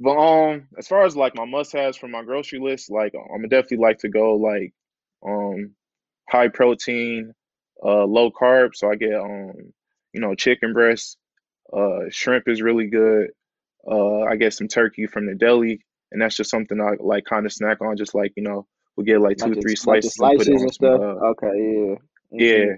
[0.00, 3.42] but um, as far as like my must haves for my grocery list, like I'm
[3.48, 4.74] definitely like to go like
[5.26, 5.74] um
[6.28, 7.32] high protein,
[7.84, 8.70] uh low carb.
[8.74, 9.52] So I get um
[10.12, 11.16] you know chicken breast,
[11.72, 13.28] uh shrimp is really good.
[13.88, 17.46] Uh, I get some turkey from the deli, and that's just something I like kind
[17.46, 18.66] of snack on, just like you know
[18.96, 21.00] we get like two, like three slices, slices and, and stuff.
[21.00, 22.38] Some, uh, okay, yeah, mm-hmm.
[22.38, 22.72] yeah.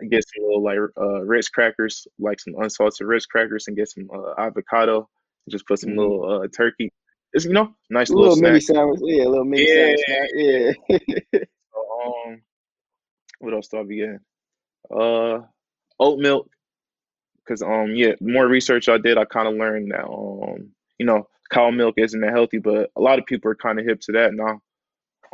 [0.00, 3.90] I get some little like uh, Ritz crackers, like some unsalted Ritz crackers, and get
[3.90, 5.08] some uh, avocado.
[5.50, 5.98] Just put some mm-hmm.
[5.98, 6.92] little uh, turkey.
[7.32, 9.00] It's you know nice a little, little mini sandwich.
[9.02, 9.94] Yeah, a little mini yeah.
[10.06, 10.76] sandwich.
[11.32, 11.40] Yeah.
[11.72, 12.42] so, um,
[13.40, 14.20] what else do I be getting?
[14.94, 15.40] Uh,
[15.98, 16.48] oat milk.
[17.46, 21.28] Cause um yeah, more research I did, I kind of learned that um you know
[21.50, 24.12] cow milk isn't that healthy, but a lot of people are kind of hip to
[24.12, 24.62] that now.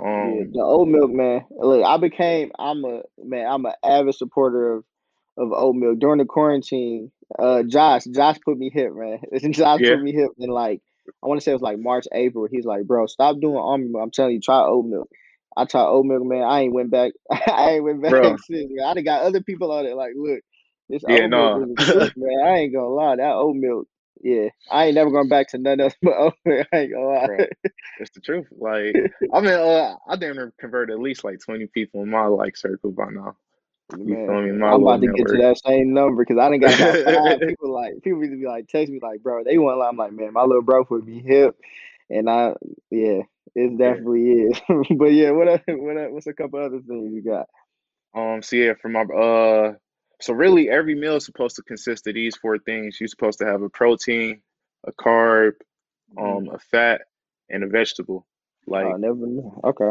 [0.03, 1.45] Um, yeah, the oat milk, man.
[1.51, 3.47] Look, I became I'm a man.
[3.47, 4.85] I'm an avid supporter of
[5.37, 7.11] of oat milk during the quarantine.
[7.39, 9.21] Uh, Josh, Josh put me hip, man.
[9.53, 9.95] Josh yeah.
[9.95, 10.81] put me hip, and like
[11.23, 12.49] I want to say it was like March, April.
[12.51, 14.03] He's like, bro, stop doing almond milk.
[14.03, 15.11] I'm telling you, try oat milk.
[15.57, 16.43] I tried oat milk, man.
[16.43, 17.13] I ain't went back.
[17.31, 18.13] I ain't went back
[18.47, 18.49] since.
[18.49, 18.87] Man.
[18.87, 19.97] I done got other people on it.
[19.97, 20.41] Like, look,
[20.89, 22.47] this yeah, oat milk is man.
[22.47, 23.87] I ain't gonna lie, that oat milk
[24.23, 26.67] yeah, I ain't never going back to nothing else but over.
[26.73, 27.27] I ain't gonna lie.
[27.27, 27.45] Bro,
[28.01, 28.47] it's the truth.
[28.53, 28.95] Like,
[29.35, 32.91] I mean, uh, I didn't converted at least like twenty people in my like circle
[32.93, 33.37] by now.
[33.99, 34.53] You Man, feel me?
[34.53, 35.17] My I'm about to network.
[35.17, 37.73] get to that same number because I didn't got five people.
[37.73, 39.83] Like people used to be like text me like, bro, they want.
[39.83, 41.57] I'm like, man, my little bro would be hip,
[42.09, 42.55] and I,
[42.91, 43.23] yeah,
[43.55, 44.61] it definitely is.
[44.97, 47.49] but yeah, what what what's a couple other things you got?
[48.15, 49.75] Um, so yeah, for my uh
[50.21, 52.99] so really, every meal is supposed to consist of these four things.
[53.01, 54.43] You're supposed to have a protein,
[54.87, 55.53] a carb,
[56.17, 56.49] mm-hmm.
[56.49, 57.03] um, a fat,
[57.49, 58.27] and a vegetable.
[58.67, 59.61] Like I never knew.
[59.65, 59.91] Okay.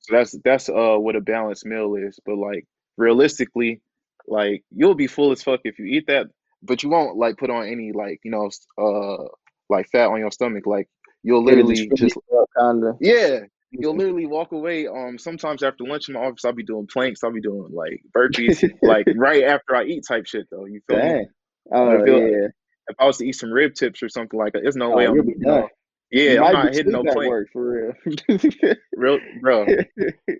[0.00, 2.20] So that's that's uh what a balanced meal is.
[2.24, 3.80] But like realistically,
[4.26, 6.26] like you'll be full as fuck if you eat that,
[6.62, 9.24] but you won't like put on any like you know uh
[9.70, 10.66] like fat on your stomach.
[10.66, 10.88] Like
[11.22, 12.16] you'll literally just
[12.58, 13.40] kind of yeah
[13.78, 14.86] you'll literally walk away.
[14.86, 17.22] Um, sometimes after lunch in my office, I'll be doing planks.
[17.22, 20.46] I'll be doing like burpees, like right after I eat type shit.
[20.50, 21.18] Though you feel Dang.
[21.18, 21.26] me?
[21.72, 22.48] Oh feel yeah.
[22.86, 24.96] If I was to eat some rib tips or something like that, there's no oh,
[24.96, 25.16] way I'm.
[25.16, 25.68] You know,
[26.10, 27.30] yeah, you I'm not hitting no plank.
[27.30, 28.74] Work for real.
[28.96, 29.66] real, bro.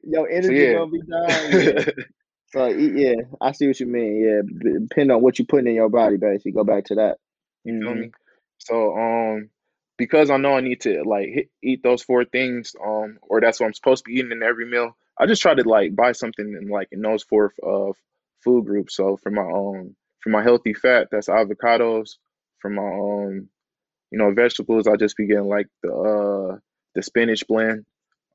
[0.02, 0.72] Your energy so, yeah.
[0.74, 1.76] gonna be down.
[1.76, 2.04] Yeah.
[2.52, 4.22] so yeah, I see what you mean.
[4.22, 6.52] Yeah, depending on what you're putting in your body, basically.
[6.52, 7.16] Go back to that.
[7.64, 7.84] You mm-hmm.
[7.84, 8.10] feel me?
[8.58, 9.50] So um,
[9.96, 13.60] because I know I need to like hit, eat those four things, um, or that's
[13.60, 14.96] what I'm supposed to be eating in every meal.
[15.18, 17.92] I just try to like buy something in like in those four uh
[18.42, 18.96] food groups.
[18.96, 22.16] So for my um for my healthy fat, that's avocados.
[22.58, 23.48] For my um
[24.10, 26.58] you know vegetables, I just be getting like the uh
[26.94, 27.84] the spinach blend.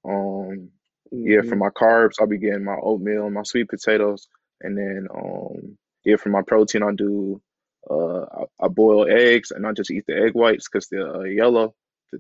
[0.06, 0.70] Um
[1.12, 1.60] yeah, for mm-hmm.
[1.60, 4.28] my carbs, I'll be getting my oatmeal my sweet potatoes,
[4.62, 7.42] and then um yeah for my protein, I do
[7.90, 11.24] uh, I, I, boil eggs and I just eat the egg whites because they're uh,
[11.24, 11.74] yellow.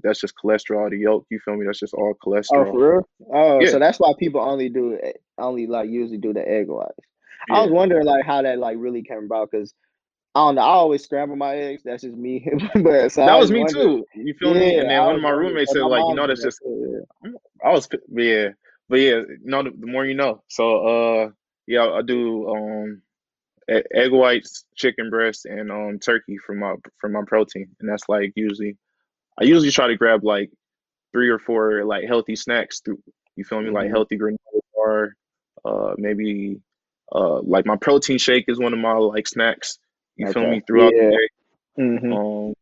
[0.03, 0.89] That's just cholesterol.
[0.89, 1.65] The yolk, you feel me?
[1.65, 2.67] That's just all cholesterol.
[2.67, 3.09] Oh, for real?
[3.33, 3.69] Oh, yeah.
[3.69, 4.99] so that's why people only do
[5.37, 6.93] only like usually do the egg whites.
[7.47, 7.55] Yeah.
[7.55, 9.73] I was wondering like how that like really came about because
[10.35, 10.61] I don't know.
[10.61, 11.81] I always scramble my eggs.
[11.83, 12.47] That's just me.
[12.75, 14.05] but so that was, was me too.
[14.15, 14.77] You feel yeah, me?
[14.77, 16.59] And then one of my roommates said like, you know, that's just.
[16.63, 17.31] Yeah.
[17.65, 18.49] I was yeah,
[18.87, 20.43] but yeah, you know, the, the more you know.
[20.49, 21.29] So uh,
[21.65, 23.01] yeah, I do um
[23.69, 28.33] egg whites, chicken breast, and um turkey for my for my protein, and that's like
[28.35, 28.77] usually
[29.39, 30.51] I usually try to grab like
[31.11, 33.01] three or four like healthy snacks through.
[33.35, 33.67] You feel me?
[33.67, 33.75] Mm-hmm.
[33.75, 34.37] Like healthy granola
[34.75, 35.13] bar,
[35.63, 36.61] Uh, maybe
[37.13, 39.79] uh, like my protein shake is one of my like snacks.
[40.15, 40.33] You okay.
[40.33, 41.03] feel me throughout yeah.
[41.03, 41.83] the day.
[41.83, 42.13] Mm-hmm.
[42.13, 42.53] Um,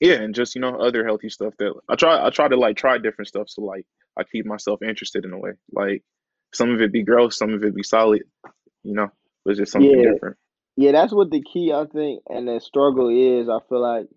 [0.00, 2.26] yeah, and just you know other healthy stuff that I try.
[2.26, 5.38] I try to like try different stuff, so like I keep myself interested in a
[5.38, 5.52] way.
[5.72, 6.02] Like
[6.52, 8.22] some of it be gross, some of it be solid.
[8.82, 9.10] You know,
[9.46, 10.12] it's just something yeah.
[10.12, 10.36] different.
[10.76, 13.48] Yeah, that's what the key I think, and the struggle is.
[13.48, 14.08] I feel like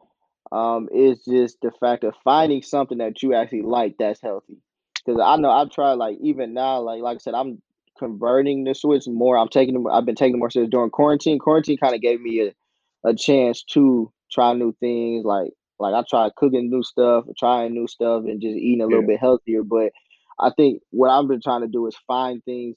[0.51, 4.57] um, is just the fact of finding something that you actually like that's healthy.
[5.05, 7.61] Because I know I've tried like even now, like like I said, I'm
[7.97, 9.37] converting the switch more.
[9.37, 9.87] I'm taking them.
[9.87, 11.39] I've been taking more serious during quarantine.
[11.39, 15.25] Quarantine kind of gave me a, a chance to try new things.
[15.25, 19.01] Like like I tried cooking new stuff, trying new stuff, and just eating a little
[19.01, 19.07] yeah.
[19.07, 19.63] bit healthier.
[19.63, 19.91] But
[20.39, 22.75] I think what I've been trying to do is find things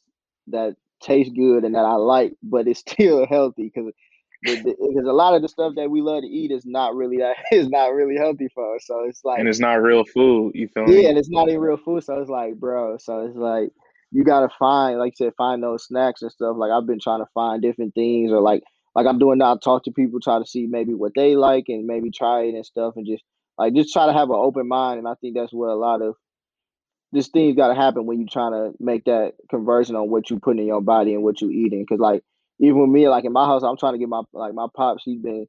[0.48, 3.92] that taste good and that I like, but it's still healthy because
[4.42, 7.36] because a lot of the stuff that we love to eat is not really that
[7.52, 8.86] is not really healthy for us.
[8.86, 10.52] So it's like and it's not real food.
[10.54, 11.06] You feel yeah, me?
[11.06, 12.04] and it's not even real food.
[12.04, 12.96] So it's like, bro.
[12.98, 13.70] So it's like
[14.12, 16.56] you gotta find, like you said, find those snacks and stuff.
[16.56, 18.62] Like I've been trying to find different things, or like
[18.94, 19.56] like I'm doing now.
[19.56, 22.66] Talk to people, try to see maybe what they like, and maybe try it and
[22.66, 23.22] stuff, and just
[23.58, 24.98] like just try to have an open mind.
[24.98, 26.14] And I think that's what a lot of
[27.12, 30.38] this thing's got to happen when you're trying to make that conversion on what you
[30.38, 31.82] put in your body and what you eating.
[31.82, 32.22] Because like
[32.60, 35.02] even with me, like in my house, I'm trying to get my like my pops.
[35.04, 35.46] He's been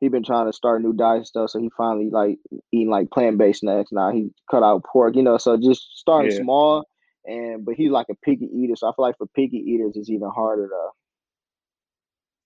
[0.00, 2.38] he been trying to start a new diet stuff, so he finally like
[2.72, 4.10] eating like plant based snacks now.
[4.10, 5.38] He cut out pork, you know.
[5.38, 6.38] So just starting yeah.
[6.38, 6.86] small,
[7.24, 10.10] and but he's like a picky eater, so I feel like for picky eaters, it's
[10.10, 10.88] even harder to.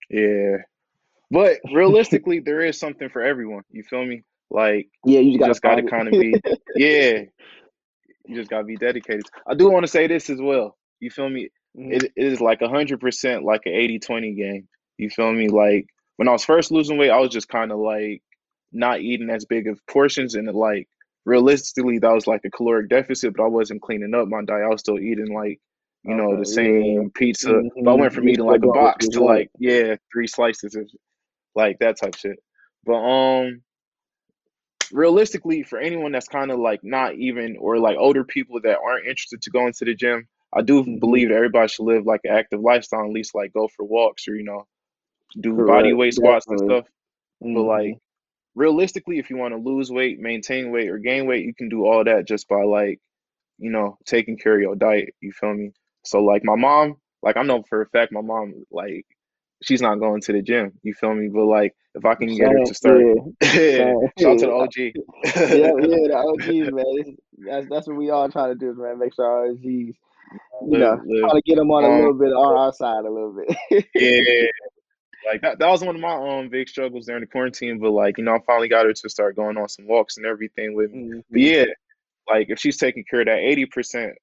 [0.09, 0.57] Yeah,
[1.31, 3.63] but realistically, there is something for everyone.
[3.69, 4.23] You feel me?
[4.49, 6.35] Like yeah, you, you just got to kind of be
[6.75, 7.21] yeah.
[8.27, 9.25] You just got to be dedicated.
[9.47, 10.77] I do want to say this as well.
[10.99, 11.49] You feel me?
[11.77, 11.91] Mm-hmm.
[11.91, 14.67] It, it is like a hundred percent like an 80-20 game.
[14.97, 15.49] You feel me?
[15.49, 18.21] Like when I was first losing weight, I was just kind of like
[18.71, 20.87] not eating as big of portions, and like
[21.25, 23.35] realistically, that was like a caloric deficit.
[23.35, 24.63] But I wasn't cleaning up my diet.
[24.65, 25.59] I was still eating like
[26.03, 27.07] you know the same yeah.
[27.13, 27.49] pizza.
[27.49, 27.83] Mm-hmm.
[27.83, 30.89] But I went from eating like a box to like yeah three slices of
[31.55, 32.37] like that type shit.
[32.85, 33.61] But um,
[34.95, 39.05] realistically, for anyone that's kind of like not even or like older people that aren't
[39.05, 42.35] interested to go into the gym, I do believe that everybody should live like an
[42.35, 44.65] active lifestyle, at least like go for walks or you know
[45.39, 45.67] do Correct.
[45.67, 46.75] body weight squats Definitely.
[46.75, 46.91] and stuff.
[47.43, 47.53] Mm-hmm.
[47.55, 47.97] But like
[48.55, 51.85] realistically, if you want to lose weight, maintain weight, or gain weight, you can do
[51.85, 52.99] all that just by like,
[53.57, 55.13] you know, taking care of your diet.
[55.19, 55.71] You feel me?
[56.05, 59.05] So like my mom, like I know for a fact my mom like
[59.63, 60.73] she's not going to the gym.
[60.83, 61.29] You feel me?
[61.31, 63.01] But like if I can get her to start,
[63.41, 63.93] yeah.
[64.19, 64.71] shout out to the OG.
[64.77, 64.91] yeah,
[65.33, 67.17] yeah, the OGs, man.
[67.37, 68.99] That's that's what we all try to do, man.
[68.99, 69.93] Make sure our OGs, you
[70.61, 71.21] live, know, live.
[71.21, 73.87] try to get them on um, a little bit on our side a little bit.
[73.95, 77.79] yeah, like that, that was one of my um big struggles during the quarantine.
[77.79, 80.25] But like, you know, I finally got her to start going on some walks and
[80.25, 81.03] everything with me.
[81.03, 81.19] Mm-hmm.
[81.31, 81.65] But yeah,
[82.29, 84.13] like if she's taking care of that eighty percent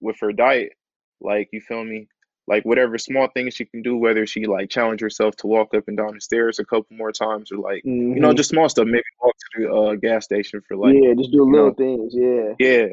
[0.00, 0.72] with her diet,
[1.20, 2.08] like you feel me?
[2.48, 5.88] Like whatever small things she can do, whether she like challenge herself to walk up
[5.88, 8.14] and down the stairs a couple more times, or like mm-hmm.
[8.14, 8.36] you know mm-hmm.
[8.36, 8.86] just small stuff.
[8.86, 12.14] Maybe walk to the uh, gas station for like yeah, just do little know, things.
[12.14, 12.86] Yeah, yeah.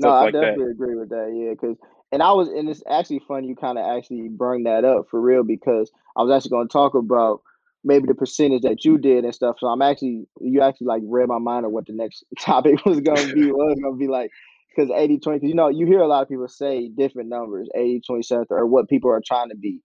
[0.00, 0.70] no, I like definitely that.
[0.70, 1.32] agree with that.
[1.32, 1.76] Yeah, because
[2.14, 5.20] and I was, and it's actually funny you kind of actually bring that up for
[5.20, 7.42] real because I was actually going to talk about
[7.82, 9.56] maybe the percentage that you did and stuff.
[9.58, 13.00] So I'm actually, you actually like read my mind of what the next topic was
[13.00, 13.46] going to be.
[13.52, 14.30] was going to be like,
[14.74, 17.68] because 80 20, because you know, you hear a lot of people say different numbers
[17.74, 19.80] 80 27 or what people are trying to be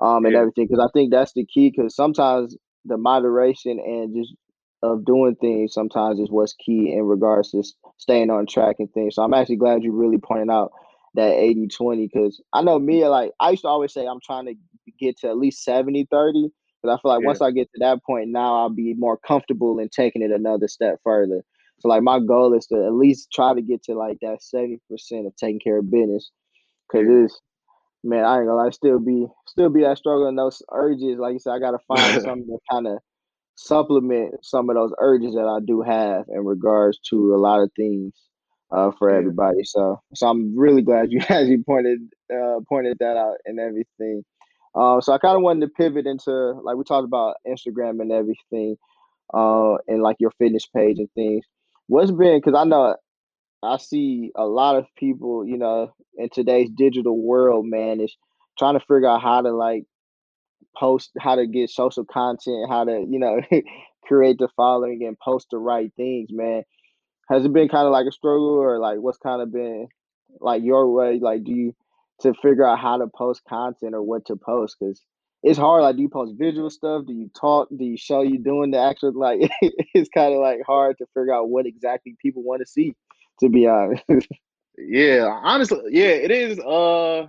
[0.00, 0.40] um, and yeah.
[0.40, 0.66] everything.
[0.68, 4.34] Because I think that's the key because sometimes the moderation and just
[4.82, 7.62] of doing things sometimes is what's key in regards to
[7.98, 9.14] staying on track and things.
[9.14, 10.72] So I'm actually glad you really pointed out
[11.14, 14.46] that 80 20 because I know me, like, I used to always say I'm trying
[14.46, 14.54] to
[14.98, 16.48] get to at least 70 30
[16.82, 17.26] because I feel like yeah.
[17.26, 20.66] once I get to that point, now I'll be more comfortable in taking it another
[20.66, 21.44] step further.
[21.82, 24.78] So, like, my goal is to at least try to get to like that 70%
[25.26, 26.30] of taking care of business
[26.88, 27.24] because yeah.
[27.24, 27.40] it's
[28.04, 31.18] man, I ain't gonna lie, still be still be that struggle and those urges.
[31.18, 32.98] Like you said, I gotta find something to kind of
[33.56, 37.70] supplement some of those urges that I do have in regards to a lot of
[37.76, 38.12] things
[38.70, 39.64] uh, for everybody.
[39.64, 41.98] So so I'm really glad you as you pointed
[42.32, 44.24] uh, pointed that out and everything.
[44.74, 48.12] Uh, so I kind of wanted to pivot into like we talked about Instagram and
[48.12, 48.76] everything,
[49.34, 51.44] uh, and like your fitness page and things.
[51.88, 52.96] What's been because I know
[53.62, 58.16] I see a lot of people, you know, in today's digital world, man, is
[58.58, 59.84] trying to figure out how to like
[60.76, 63.40] post, how to get social content, how to, you know,
[64.04, 66.64] create the following and post the right things, man.
[67.30, 69.88] Has it been kind of like a struggle or like what's kind of been
[70.40, 71.74] like your way like do you
[72.22, 74.76] to figure out how to post content or what to post?
[74.80, 75.02] Because
[75.42, 78.38] it's hard like do you post visual stuff do you talk do you show you
[78.38, 79.40] doing the actual like
[79.94, 82.94] it's kind of like hard to figure out what exactly people want to see
[83.40, 84.02] to be honest
[84.78, 86.58] Yeah, honestly, yeah, it is.
[86.58, 87.26] Uh,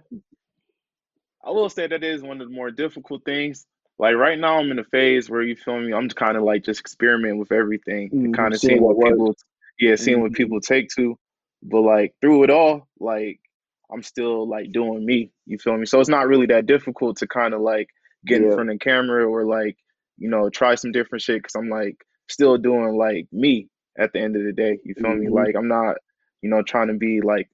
[1.45, 3.65] I will say that is one of the more difficult things.
[3.99, 5.93] Like right now, I'm in a phase where you feel me.
[5.93, 8.97] I'm kind of like just experimenting with everything and hmm kind of Seeing seeing what
[8.97, 9.35] what people,
[9.79, 11.17] yeah, seeing what hmm people take to.
[11.63, 13.39] But like through it all, like
[13.91, 15.31] I'm still like doing me.
[15.45, 15.85] You feel me?
[15.85, 17.89] So it's not really that difficult to kind of like
[18.25, 19.77] get in front of the camera or like
[20.17, 21.95] you know try some different shit because I'm like
[22.29, 24.79] still doing like me at the end of the day.
[24.83, 25.27] You feel me?
[25.27, 25.97] hmm Like I'm not
[26.41, 27.49] you know trying to be like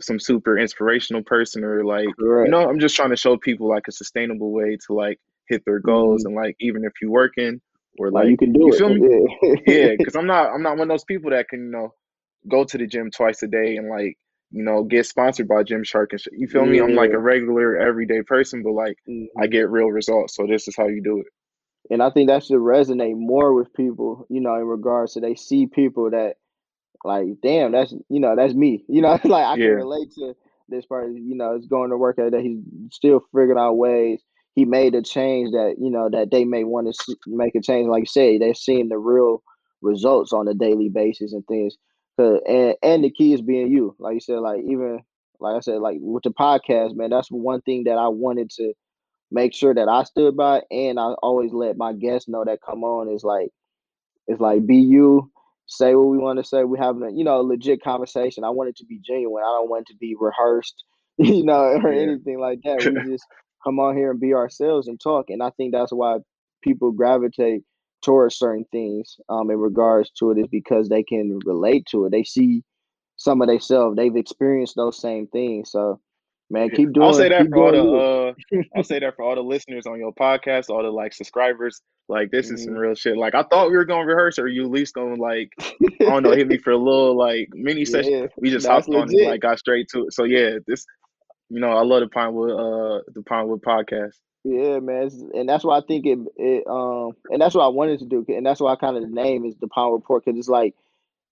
[0.00, 3.84] some super inspirational person or like you know i'm just trying to show people like
[3.88, 5.18] a sustainable way to like
[5.48, 7.60] hit their goals hmm and like even if you're working
[7.98, 9.02] or Like you like can you do feel it.
[9.66, 9.92] yeah Yeah.
[9.96, 11.94] because i'm not i'm not one of those people that can you know
[12.48, 14.16] go to the gym twice a day and like
[14.52, 16.34] you know get sponsored by gymshark and shit.
[16.36, 18.96] you feel me i'm like a regular everyday person but like
[19.38, 21.26] i hmm get real results so this is how you do it
[21.90, 25.34] And I think that should resonate more with people, you know, in regards to they
[25.34, 26.36] see people that
[27.04, 28.84] like, damn, that's you know, that's me.
[28.88, 30.34] You know, like I can yeah relate to
[30.68, 32.42] this person, you know, is going to work every day.
[32.42, 32.58] He's
[32.92, 34.22] still figuring out ways.
[34.54, 37.60] He made a change that, you know, that they may want to see, make a
[37.60, 37.88] change.
[37.88, 39.42] Like you say, they're seeing the real
[39.82, 41.76] results on a daily basis and things.
[42.18, 43.94] 'Cause- and and the key is being you.
[43.98, 45.00] Like you said, like even
[45.40, 48.72] like I said, like with the podcast, man, that's one thing that I wanted to
[49.30, 52.84] make sure that I stood by, and I always let my guests know that come
[52.84, 53.50] on is like
[54.26, 55.30] it's like be you,
[55.66, 56.64] say what we want to say.
[56.64, 58.44] We having a you know a legit conversation.
[58.44, 59.42] I want it to be genuine.
[59.44, 60.84] I don't want it to be rehearsed,
[61.18, 62.84] you know, or yeah anything like that.
[62.84, 63.26] We just
[63.64, 65.30] come on here and be ourselves and talk.
[65.30, 66.18] And I think that's why
[66.62, 67.62] people gravitate
[68.02, 72.10] towards certain things um in regards to it is because they can relate to it.
[72.12, 72.62] They see
[73.16, 73.96] some of themselves.
[73.96, 75.70] They've experienced those same things.
[75.72, 76.00] So
[76.50, 78.34] man, keep I'll doing say that for all the uh
[78.76, 81.80] I'll say that for all the listeners on your podcast, all the like subscribers.
[82.08, 83.16] Like this is some hmm real shit.
[83.16, 85.50] Like I thought we were gonna rehearse or you at least gonna like
[86.06, 88.12] I don't know, hit me for a little like mini session.
[88.12, 90.12] yeah, We just hopped on and like got straight to it.
[90.14, 90.84] So yeah, this
[91.50, 94.16] you know, I love the Pinewood uh the Pinewood podcast.
[94.44, 97.68] Yeah, man, it's, and that's why I think it, it um, and that's what I
[97.68, 100.24] wanted to do, and that's why I kind of the name is the Power Report
[100.24, 100.74] because it's like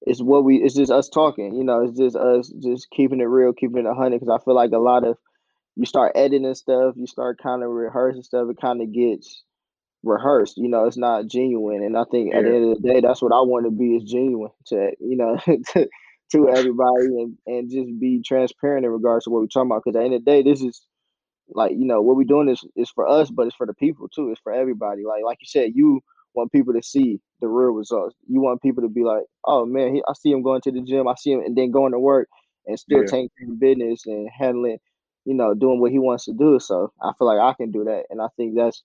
[0.02, 3.24] it's what we, it's just us talking, you know, it's just us just keeping it
[3.24, 4.20] real, keeping it a hundred.
[4.20, 5.18] Because I feel like a lot of
[5.76, 9.42] you start editing stuff, you start kind of rehearsing stuff, it kind of gets
[10.04, 13.00] rehearsed, you know, it's not genuine, and I think at the end of the day,
[13.00, 15.88] that's what I want to be is genuine to you know to
[16.32, 19.82] to everybody and and just be transparent in regards to what we're talking about.
[19.84, 20.80] Because at the end of the day, this is
[21.54, 24.08] like you know what we're doing is is for us but it's for the people
[24.08, 25.04] too it's for everybody.
[25.04, 26.00] Like like you said you
[26.34, 28.16] want people to see the real results.
[28.28, 30.82] You want people to be like oh man he, i see him going to the
[30.82, 32.28] gym i see him and then going to work
[32.66, 34.78] and still yeah, taking care of business and handling
[35.24, 36.58] you know doing what he wants to do.
[36.60, 38.82] So i feel like i can do that and i think that's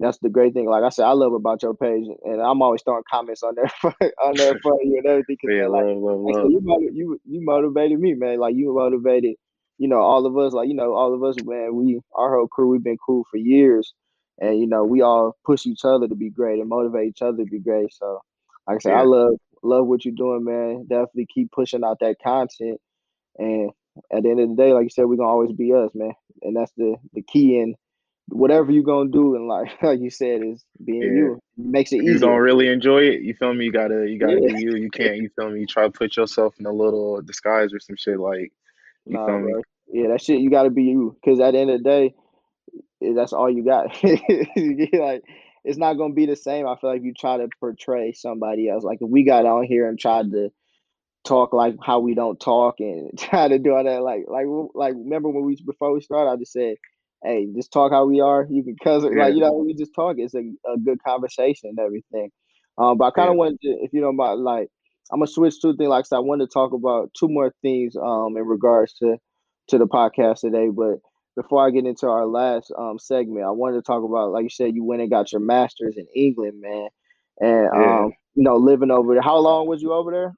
[0.00, 0.68] that's the great thing.
[0.68, 3.68] Like i said i love about your page and i'm always throwing comments on there
[3.80, 6.82] for on there for you and everything yeah, like love, love, like I said, love.
[6.92, 8.38] you you motivated me man.
[8.38, 9.34] Like you motivated
[9.78, 12.48] you know, all of us, like, you know, all of us, man, we, our whole
[12.48, 13.94] crew, we've been cool for years.
[14.40, 17.38] And, you know, we all push each other to be great and motivate each other
[17.38, 17.92] to be great.
[17.92, 18.20] So,
[18.66, 20.86] like I said, I love, love what you're doing, man.
[20.88, 22.80] Definitely keep pushing out that content.
[23.38, 23.70] And
[24.12, 25.90] at the end of the day, like you said, we're going to always be us,
[25.94, 26.12] man.
[26.42, 27.74] And that's the, the key in
[28.28, 31.08] whatever you're going to do in life, like you said, is being yeah.
[31.08, 31.40] you.
[31.58, 32.10] It makes it easy.
[32.10, 34.54] you're gonna really enjoy it, you feel me, you gotta you gotta Yeah.
[34.54, 34.76] be you.
[34.76, 37.80] You can't, you feel me, you try to put yourself in a little disguise or
[37.80, 38.52] some shit like
[39.08, 39.54] you Nah, feel me?
[39.54, 39.62] bro.
[39.92, 41.16] Yeah, that shit, you got to be you.
[41.22, 42.14] Because at the end of the day,
[43.02, 43.86] eh, that's all you got.
[44.04, 45.22] like
[45.64, 46.66] it's not gonna be the same.
[46.66, 48.84] I feel like you try to portray somebody else.
[48.84, 50.50] Like if we got on here and tried to
[51.24, 54.94] talk like how we don't talk and try to do all that, like like like
[54.94, 56.76] remember when we before we started, I just said,
[57.24, 58.46] "Hey, just talk how we are.
[58.50, 60.16] You can cuz like you know we just talk.
[60.18, 60.40] It's a,
[60.72, 62.30] a good conversation and everything."
[62.78, 64.68] Um, but I kind yeah, of wanted to, if you don't mind, like
[65.10, 65.88] I'm gonna switch to a thing.
[65.88, 69.16] Like I said, I wanted to talk about two more things um in regards to
[69.68, 70.98] to the podcast today, but
[71.36, 74.50] before I get into our last um segment, I wanted to talk about, like you
[74.50, 76.88] said, you went and got your master's in England, man,
[77.38, 78.00] and yeah.
[78.00, 79.22] um, you know, living over there.
[79.22, 80.34] How long was you over there?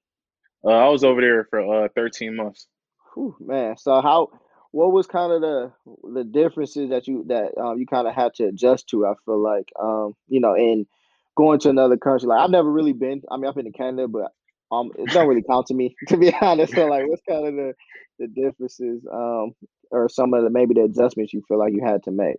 [0.62, 2.66] Uh, I was over there for uh 13 months.
[3.14, 3.78] Whew, man.
[3.78, 4.28] So how,
[4.72, 5.72] what was kind of the
[6.12, 9.06] the differences that you that um you kind of had to adjust to?
[9.06, 10.86] I feel like um you know, in
[11.34, 12.28] going to another country.
[12.28, 13.22] Like I've never really been.
[13.30, 14.32] I mean, I've been to Canada, but
[14.72, 16.74] um, it don't really count to me to be honest.
[16.74, 17.74] So like, what's kind of the
[18.18, 19.52] the differences um
[19.90, 22.36] or some of the maybe the adjustments you feel like you had to make?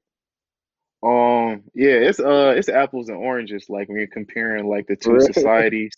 [1.04, 5.20] Um, yeah, it's uh it's apples and oranges, like when you're comparing like the two
[5.20, 5.92] societies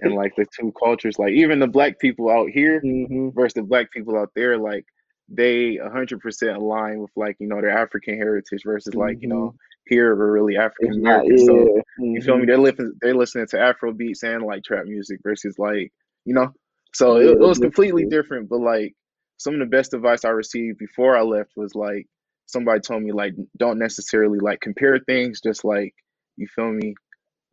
[0.00, 1.18] and like the two cultures.
[1.18, 4.86] Like even the black people out here hmm versus the black people out there, like
[5.28, 9.28] they a hundred percent align with like, you know, their African heritage versus like, you
[9.28, 9.54] hmm know,
[9.86, 10.94] here we're really African.
[11.00, 11.38] American.
[11.38, 11.56] So
[11.98, 12.12] Yeah.
[12.12, 12.42] you feel me?
[12.42, 12.46] Mm-hmm.
[12.48, 15.92] They're listening they're listening to Afro beats and like trap music versus like,
[16.24, 16.52] you know.
[16.94, 18.48] So Yeah, it, it was completely different.
[18.48, 18.94] But like
[19.38, 22.06] some of the best advice I received before I left was like
[22.46, 25.94] somebody told me like don't necessarily like compare things, just like
[26.36, 26.94] you feel me,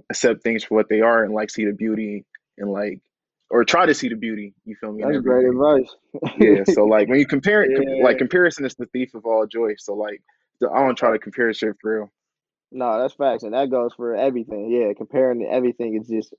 [0.10, 2.26] accept things for what they are and like see the beauty
[2.58, 3.00] and like
[3.50, 4.54] or try to see the beauty.
[4.66, 5.04] You feel me?
[5.04, 5.96] that's great advice.
[6.40, 6.64] Yeah.
[6.74, 9.74] So like when you compare it, com- like comparison is the thief of all joy.
[9.78, 10.22] So like
[10.60, 12.12] the, I don't try to compare shit for real.
[12.74, 14.72] No, that's facts, and that goes for everything.
[14.72, 16.34] Yeah, comparing to everything is just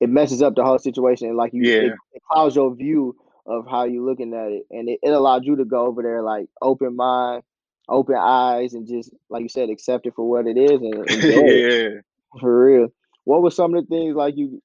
[0.00, 1.28] it messes up the whole situation.
[1.28, 1.94] And like you, it, Yeah.
[2.14, 3.16] it clouds your view
[3.46, 6.22] of how you're looking at it, and it, it allowed you to go over there
[6.22, 7.42] like open mind,
[7.88, 11.92] open eyes, and just like you said, accept it for what it is and it
[11.94, 12.40] yeah.
[12.40, 12.88] for real.
[13.24, 14.62] What were some of the things like you?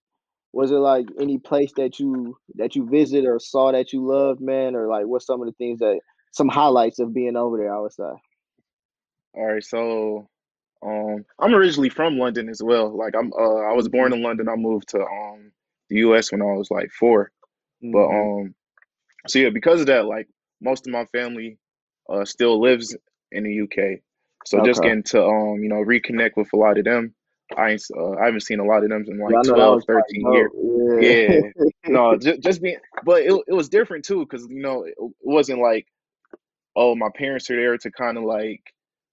[0.53, 4.41] Was it like any place that you that you visited or saw that you loved,
[4.41, 5.99] man, or like what's some of the things that
[6.31, 7.73] some highlights of being over there?
[7.73, 8.03] I would say.
[9.33, 9.63] All right.
[9.63, 10.27] So
[10.83, 12.95] um I'm originally from London as well.
[12.95, 14.49] Like I'm uh I was born in London.
[14.49, 15.51] I moved to um
[15.89, 17.31] the US when I was like four.
[17.81, 18.41] But mhm.
[18.41, 18.55] um
[19.27, 20.27] so yeah, because of that, like
[20.61, 21.57] most of my family
[22.09, 22.95] uh still lives
[23.31, 24.01] in the UK.
[24.45, 27.13] So just getting to um, you know, reconnect with a lot of them.
[27.57, 29.85] I ain't, uh, I haven't seen a lot of them in like that 12, was
[29.85, 30.51] probably 13 years.
[30.99, 31.49] Yeah.
[31.55, 31.91] Yeah.
[31.91, 35.11] No, just just being but it it was different too cuz you know, it, it
[35.21, 35.85] wasn't like
[36.75, 38.61] oh, my parents are there to kind of like,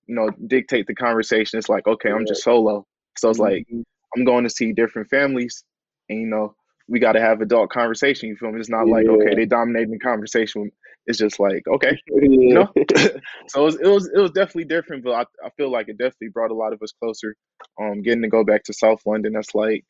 [0.09, 1.59] you know, dictate the conversation.
[1.59, 2.87] It's like, okay, I'm just solo.
[3.19, 3.85] So it's like Mhm.
[4.17, 5.65] I'm going to see different families
[6.09, 6.55] and you know,
[6.89, 8.59] we got to have adult conversation, you feel me?
[8.61, 10.73] It's not like, okay, they dominating the conversation.
[11.07, 12.69] It's just like, okay, you know?
[13.49, 15.99] so it was, it was it was definitely different, but I, I feel like it
[15.99, 17.37] definitely brought a lot of us closer.
[17.81, 19.85] Um getting to go back to South London, that's like,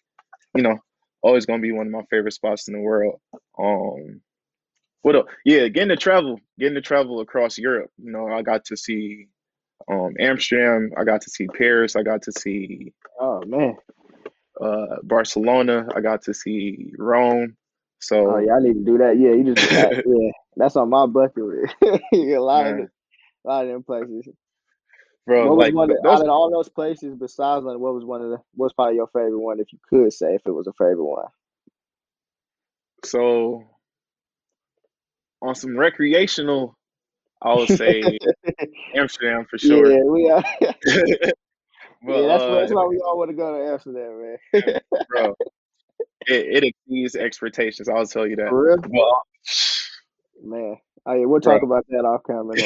[0.54, 0.78] you know,
[1.22, 3.20] always going to be one of my favorite spots in the world.
[3.58, 4.20] Um
[5.02, 5.28] what else?
[5.44, 7.90] Yeah, getting to travel, getting to travel across Europe.
[7.98, 9.28] You know, I got to see
[9.90, 13.76] um Amsterdam, I got to see Paris, I got to see Oh man.
[14.60, 17.56] uh Barcelona, I got to see Rome.
[18.24, 19.18] Oh So yeah, I need to do that.
[19.18, 21.74] Yeah, you just yeah, that's on my bucket list.
[22.14, 22.90] a lot of man, it,
[23.44, 24.28] a lot of them places.
[25.26, 27.80] bro, What was like one th- of, out of all those places besides London?
[27.80, 28.38] What was one of the?
[28.54, 31.26] What's probably your favorite one, if you could say, if it was a favorite one?
[33.04, 33.64] so
[35.42, 36.77] on some recreational,
[37.42, 38.18] I would say
[38.94, 39.96] Amsterdam for sure.
[39.96, 40.44] yeah, we are.
[42.02, 44.80] But yeah, that's why that's uh why we all want to go to Amsterdam, man.
[45.08, 45.34] bro,
[46.26, 48.54] it, it exceeds expectations, I'll tell you that.
[48.54, 49.20] For real, But uh,
[50.42, 50.76] man.
[51.06, 52.56] Oh yeah, we'll bro, talk about that off camera.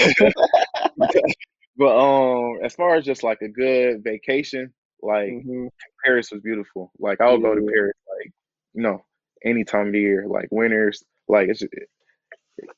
[1.76, 5.66] But um as far as just like a good vacation, like hmm
[6.04, 6.92] Paris was beautiful.
[6.98, 8.32] Like I'll go to Yeah, Paris like,
[8.74, 9.04] you know,
[9.44, 11.62] any time of the year, like winters, like it's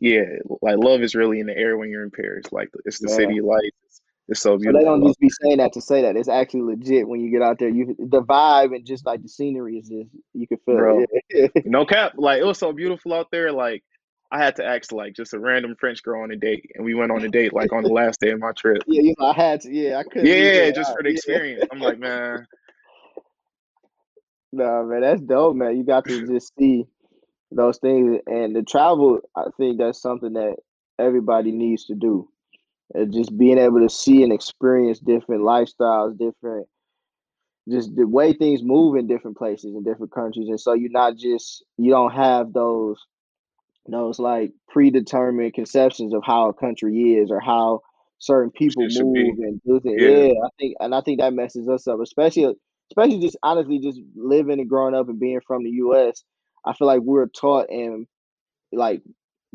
[0.01, 0.25] yeah,
[0.63, 2.47] like love is really in the air when you're in Paris.
[2.53, 3.17] Like it's the man.
[3.17, 3.77] city lights.
[3.87, 6.17] It's, it's so So they don't just be saying that to say that.
[6.17, 7.69] It's actually legit when you get out there.
[7.69, 11.53] You the vibe and just like the scenery is just you can feel Bro, it.
[11.67, 13.53] No cap, like it was so beautiful out there.
[13.53, 13.83] Like
[14.31, 16.95] I had to ask like just a random French girl on a date and we
[16.95, 18.83] went on a date like on the last day of my trip.
[18.87, 19.73] Yeah, you know, I had to.
[19.73, 21.15] Yeah, I couldn't Yeah, just I, for the yeah.
[21.15, 21.65] experience.
[21.71, 22.47] I'm like, man,
[24.55, 25.77] No, man, that's dope, man.
[25.77, 26.85] You got to just see
[27.55, 29.21] those things and the travel.
[29.37, 30.57] I think that's something that
[30.99, 32.29] everybody needs to do.
[32.93, 36.69] And just being able to see and experience different lifestyles, different
[37.69, 41.17] just the way things move in different places in different countries, and so you're not
[41.17, 42.99] just you don't have those
[43.89, 47.81] those like predetermined conceptions of how a country is or how
[48.19, 49.43] certain people move be.
[49.45, 50.01] and do things.
[50.01, 52.55] Yeah, Yeah, I think, and I think that messes us up, especially,
[52.91, 56.23] especially just honestly, just living and growing up and being from the U.S.
[56.67, 58.07] I feel like we're taught and
[58.73, 59.03] like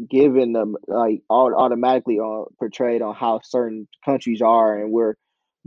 [0.09, 5.15] given them like all automatically on portrayed on how certain countries are, and we're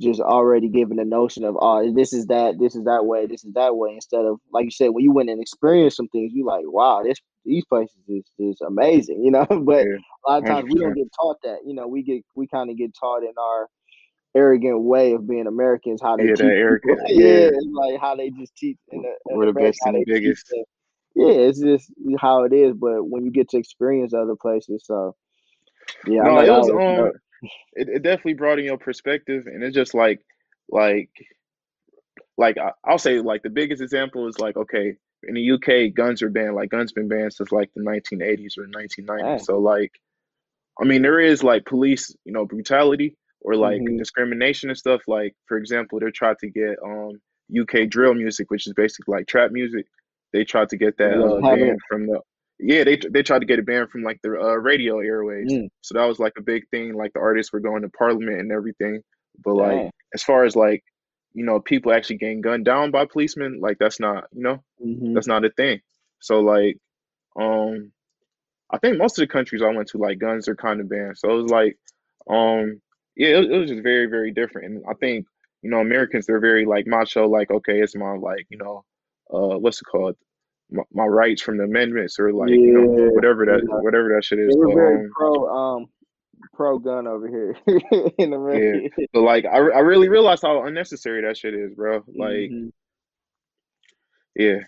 [0.00, 3.44] just already given the notion of oh this is that this is that way this
[3.44, 6.32] is that way instead of like you said when you went and experienced some things
[6.34, 9.46] you like wow this these places is, is amazing you know?
[9.48, 11.86] But yeah, a lot of times we don't get taught that you know?
[11.86, 13.68] We get we kind of get taught in our
[14.34, 18.30] arrogant way of being Americans how they Yeah, that teach yeah Yeah, like how they
[18.30, 20.52] just teach in, the, in we're the America best and the biggest.
[21.14, 25.14] Yeah it's just how it is but when you get to experience other places so
[26.06, 27.12] yeah I No, know it was um,
[27.74, 30.24] it, it definitely broadened your perspective, and it's just like,
[30.70, 31.10] like,
[32.36, 34.94] like I, I'll say like the biggest example is like okay,
[35.24, 36.54] in the UK, guns are banned.
[36.54, 39.40] Like guns been banned since like the 1980s or 1990s.
[39.40, 39.44] Dang.
[39.44, 39.92] So like,
[40.80, 45.02] I mean, there is like police, you know, brutality or like hmm discrimination and stuff.
[45.08, 47.20] Like for example, they tried to get um
[47.56, 49.86] UK drill music, which is basically like trap music.
[50.32, 52.20] They tried to get that uh banned from the
[52.58, 55.58] yeah they they tried to get it banned from like the uh, radio airways.
[55.58, 56.94] Mm, So that was like a big thing.
[56.94, 59.02] Like the artists were going to parliament and everything.
[59.44, 60.82] But like as far as like
[61.34, 65.14] you know people actually getting gunned down by policemen, like that's not you know hmm
[65.14, 65.80] that's not a thing.
[66.20, 66.78] So like
[67.38, 67.92] um
[68.70, 71.18] I think most of the countries I went to, like guns are kind of banned.
[71.18, 71.76] So it was like,
[72.28, 72.80] um,
[73.16, 74.68] yeah, it, it was just very, very different.
[74.72, 75.26] And I think
[75.62, 78.84] you know Americans they're very like macho, like okay, it's my like you know,
[79.32, 80.16] uh, what's it called?
[80.70, 83.76] My, my rights from the amendments or like you know whatever that yeah.
[83.80, 84.54] whatever that shit is.
[84.56, 85.86] were very um, pro um
[86.54, 87.56] pro gun over here
[88.18, 92.02] in yeah, but like I I really realized how unnecessary that shit is, bro.
[92.16, 92.68] Like hmm
[94.34, 94.60] yeah,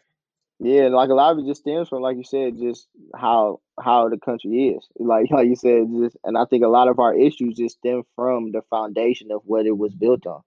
[0.61, 4.09] Yeah, like a lot of it just stems from, like you said, just how how
[4.09, 4.87] the country is.
[4.99, 8.03] Like like you said, just and I think a lot of our issues just stem
[8.15, 10.43] from the foundation of what it was built on.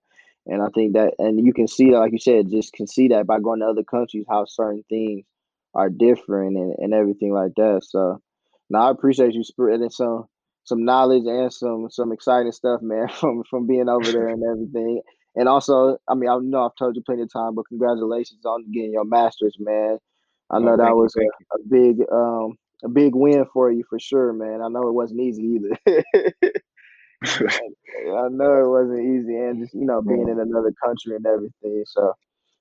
[0.48, 3.08] And I think that, and you can see that, like you said, just can see
[3.08, 5.24] that by going to other countries how certain things
[5.74, 7.82] are different and, and everything like that.
[7.84, 8.22] So,
[8.70, 10.26] now I appreciate you spreading some
[10.64, 15.02] some knowledge and some some exciting stuff, man, from from being over there and everything.
[15.36, 18.70] And also, I mean, I know I've told you plenty of time, but congratulations on
[18.72, 19.98] getting your masters, man.
[20.50, 23.70] I know oh that thank you, was a, a big um a big win for
[23.70, 24.60] you for sure, man.
[24.62, 26.02] I know it wasn't easy either.
[27.24, 31.84] I know it wasn't easy, and just you know being in another country and everything.
[31.86, 32.14] So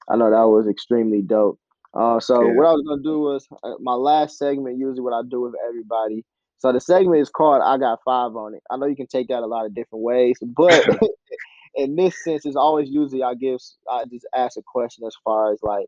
[0.09, 1.59] I know that was extremely dope.
[1.93, 4.77] Uh, so yeah, what I was gonna do was uh, my last segment.
[4.77, 6.25] Usually, what I do with everybody.
[6.59, 9.27] So the segment is called "I Got Five on It." I know you can take
[9.27, 10.85] that a lot of different ways, but
[11.75, 15.53] in this sense, it's always usually I give I just ask a question as far
[15.53, 15.87] as like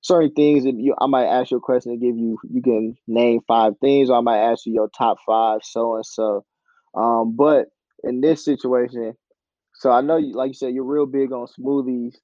[0.00, 2.96] certain things and you I might ask you a question and give you you can
[3.06, 6.44] name five things or I might ask you your top five so and so.
[6.94, 7.68] Um but
[8.04, 9.14] in this situation,
[9.74, 12.14] so I know you like you said you're real big on smoothies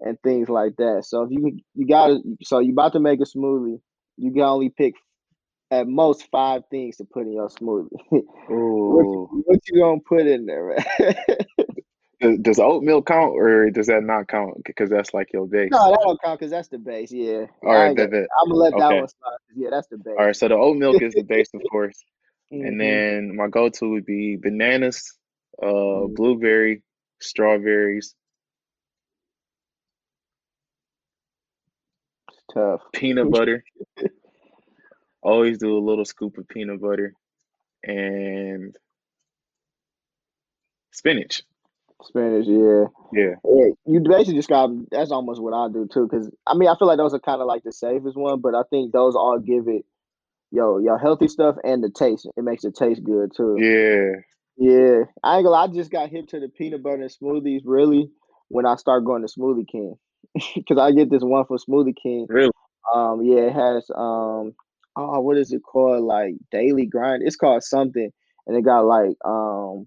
[0.00, 1.04] and things like that.
[1.06, 3.80] So if you you gotta so you about to make a smoothie,
[4.16, 4.94] you can only pick
[5.70, 7.88] at most five things to put in your smoothie.
[8.10, 11.14] what you, what you gonna put in there, man?
[12.20, 14.62] Does, does oat milk count or does that not count?
[14.64, 15.72] Because that's like your base.
[15.72, 17.10] no, that don't count because that's the base.
[17.10, 18.10] Yeah, All right, I right, ain't got.
[18.10, 18.28] bet bet.
[18.40, 18.98] I'm gonna let that Okay.
[19.00, 19.36] one slide.
[19.56, 20.14] Yeah, that's the base.
[20.16, 20.36] All right.
[20.36, 22.00] So the oat milk is the base, of course,
[22.52, 25.18] and hmm then my go-to would be bananas,
[25.60, 26.82] uh, hmm blueberry,
[27.20, 28.14] strawberries,
[32.52, 32.80] tough.
[32.92, 33.64] peanut butter.
[35.22, 37.14] Always do a little scoop of peanut butter
[37.84, 38.76] and
[40.92, 41.42] spinach.
[42.02, 42.84] Spanish, yeah.
[43.12, 46.08] Yeah, Yeah, you basically described that's almost what I do too.
[46.10, 48.54] Because I mean, I feel like those are kind of like the safest one, but
[48.54, 49.84] I think those all give it
[50.50, 52.28] yo your healthy stuff and the taste.
[52.36, 53.56] It makes it taste good too.
[53.58, 54.20] yeah,
[54.56, 55.56] Yeah, I ain't gonna.
[55.56, 58.10] I just got hip to the peanut butter and smoothies really
[58.48, 59.96] when I start going to Smoothie King
[60.54, 62.26] because I get this one from Smoothie King.
[62.28, 62.50] really.
[62.94, 64.54] Um, yeah, it has um,
[64.96, 66.04] oh, what is it called?
[66.04, 67.22] Like daily grind.
[67.24, 68.10] It's called something,
[68.46, 69.86] and it got like um,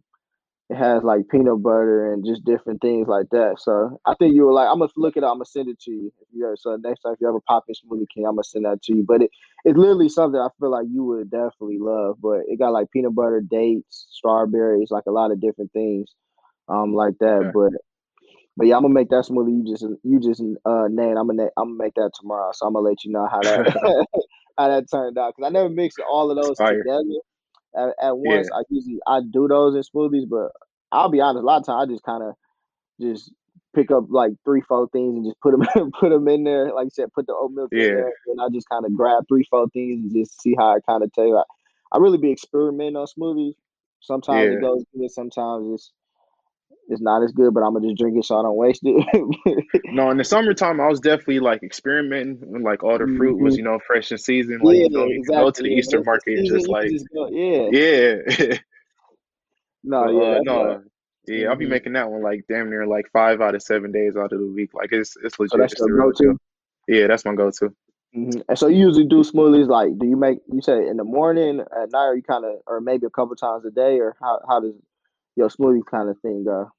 [0.70, 3.58] it has like peanut butter and just different things like that.
[3.60, 5.32] So I think you were like, I'm gonna look it up.
[5.32, 6.12] I'm gonna send it to you.
[6.20, 8.44] If you ever, so next time if you ever pop in Smoothie King, I'm gonna
[8.44, 9.06] send that to you.
[9.08, 9.32] But it,
[9.64, 12.18] it's literally something I feel like you would definitely love.
[12.20, 16.10] But it got like peanut butter, dates, strawberries, like a lot of different things,
[16.68, 17.26] um, like that.
[17.26, 17.52] Okay.
[17.54, 17.74] But
[18.58, 19.64] but yeah, I'm gonna make that smoothie.
[19.68, 21.20] You just you just uh named.
[21.20, 22.50] I'm gonna I'm gonna make that tomorrow.
[22.54, 24.08] So I'm gonna let you know how that
[24.58, 25.36] how that turned out.
[25.36, 26.80] Cause I never mixed all of those Fire.
[26.80, 27.04] together
[27.78, 28.50] at, at Yeah, once.
[28.54, 30.52] I usually I do those in smoothies, but
[30.92, 31.44] I'll be honest.
[31.44, 32.36] A lot of times I just kind of
[33.00, 33.32] just
[33.76, 36.74] pick up like three, four things and just put them put them in there.
[36.74, 39.24] Like you said, put the oat milk in there, and I just kind of grab
[39.28, 41.34] three, four things and just see how it kind of tastes.
[41.34, 41.46] Like,
[41.92, 43.54] I really be experimenting on smoothies.
[44.00, 44.58] Sometimes yeah.
[44.58, 45.92] it goes good, sometimes it's
[46.90, 49.66] it's not as good, but I'm gonna just drink it so I don't waste it.
[49.88, 53.56] No, in the summertime, I was definitely like experimenting when like all the fruit was,
[53.56, 53.58] Mhm.
[53.58, 54.60] you know, fresh in season.
[54.64, 55.24] Like, Yeah, you me?
[55.26, 57.28] You go to the Yeah, Eastern Market and just like, just go.
[57.30, 57.72] Yeah.
[57.72, 58.58] yeah.
[59.84, 60.84] No, But yeah, uh, no,
[61.28, 63.92] yeah, I'll be hmm making that one like damn near like five out of seven
[63.92, 64.74] days out of the week.
[64.74, 65.58] Like it's it's So legit.
[65.58, 66.34] that's your the real deal.
[66.34, 66.38] go-to.
[66.88, 67.74] Yeah, that's my go-to.
[68.14, 71.04] hmm And so you usually do smoothies like do you make you say in the
[71.04, 74.16] morning, at night, or you kind of or maybe a couple times a day, or
[74.22, 74.74] how how does
[75.36, 76.72] your smoothie kind of thing go?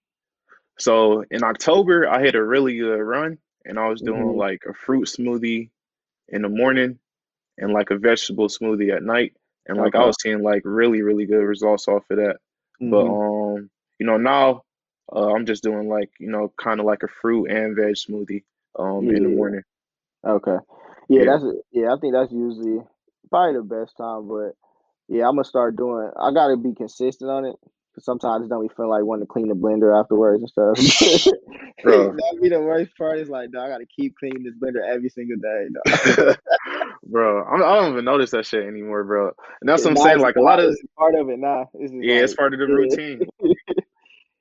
[0.79, 4.63] So in October, I had a really good run, and I was doing hmm like
[4.69, 5.71] a fruit smoothie
[6.29, 6.99] in the morning
[7.59, 9.35] and like a vegetable smoothie at night,
[9.67, 12.39] and like I was seeing like really really good results off of that.
[12.83, 13.17] But hmm
[13.57, 14.63] um, you know now,
[15.15, 18.45] uh, I'm just doing like you know kind of like a fruit and veg smoothie
[18.79, 19.63] um in the morning.
[20.27, 20.57] Okay.
[21.09, 21.93] Yeah, Yeah, that's yeah.
[21.95, 22.81] I think that's usually
[23.31, 24.53] probably the best time, but
[25.09, 26.11] yeah, I'm gonna start doing.
[26.21, 27.57] I gotta be consistent on it.
[27.99, 30.77] Sometimes don't be feeling like wanting to clean the blender afterwards and stuff.
[31.83, 32.05] bro.
[32.17, 33.19] That'd be the worst part.
[33.19, 36.35] Is like, dog, I gotta keep cleaning this blender every single day.
[37.09, 39.31] Bro, I'm, I don't even notice that shit anymore, bro.
[39.61, 40.19] And that's what I'm Nah, saying.
[40.21, 41.71] Like a lot of it's part of it now.
[41.75, 42.75] It's just yeah, it's part of the yeah.
[42.75, 43.21] routine.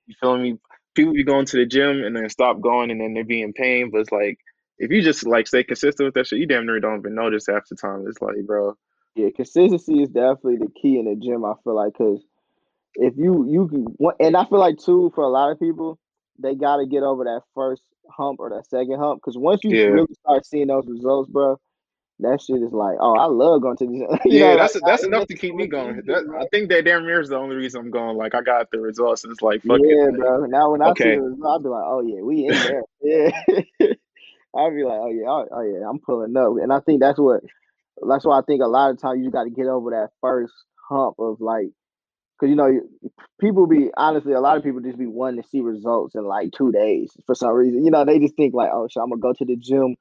[0.08, 0.58] You feel me?
[0.96, 3.54] People be going to the gym and then stop going and then they be in
[3.54, 3.92] pain.
[3.92, 4.40] But it's like
[4.80, 7.46] if you just like stay consistent with that shit, you damn near don't even notice
[7.48, 8.06] half the time.
[8.08, 8.76] It's like, bro,
[9.16, 11.46] Yeah, consistency is definitely the key in the gym.
[11.46, 12.24] I feel like because
[12.96, 13.86] if you you can,
[14.20, 16.00] and I feel like too for a lot of people,
[16.40, 19.72] they got to get over that first hump or that second hump because once you
[19.72, 19.86] Yeah.
[19.86, 21.60] really start seeing those results, bro,
[22.20, 24.20] that shit is like, oh, I love going to the gym.
[24.26, 26.02] you Yeah, know, that's like that's it enough to keep me going.
[26.06, 26.24] That.
[26.40, 28.18] I think that damn near is the only reason I'm going.
[28.18, 29.82] Like I got the results, and it's like fuck.
[29.82, 30.46] Yeah, Like bro.
[30.46, 32.82] Now when I see the I'll be like, oh yeah, we in there.
[33.02, 33.30] Yeah.
[34.56, 36.54] I'll be like, oh yeah, oh, oh yeah, I'm pulling up.
[36.62, 37.42] And I think that's what
[38.08, 40.54] that's why I think a lot of times you got to get over that first
[40.90, 41.68] hump of like,
[42.38, 42.82] because you know,
[43.40, 46.52] people be honestly, a lot of people just be wanting to see results in like
[46.52, 47.86] two days for some reason.
[47.86, 49.96] You know, they just think like, oh, so I'm gonna go to the gym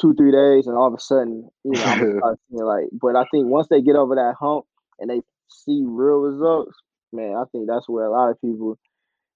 [0.00, 2.88] two, three days, and all of a sudden, you know, I'm gonna like.
[2.92, 4.66] But I think once they get over that hump
[4.98, 6.76] and they see real results,
[7.12, 8.78] man, I think that's where a lot of people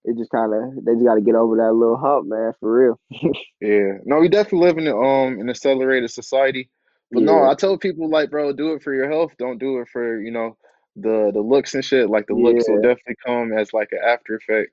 [0.04, 2.72] it just kind of they just got to get over that little hump, man, for
[2.72, 3.00] real.
[3.60, 3.98] yeah.
[4.04, 6.70] No, we definitely live in a, um an accelerated society.
[7.10, 9.32] But no, I tell people like, bro, do it for your health.
[9.38, 10.56] Don't do it for you know
[10.96, 12.10] the the looks and shit.
[12.10, 14.72] Like the looks will definitely come as like an after effect,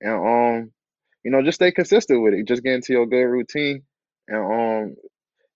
[0.00, 0.72] and um,
[1.24, 2.46] you know, just stay consistent with it.
[2.46, 3.82] Just get into your good routine,
[4.28, 4.96] and um,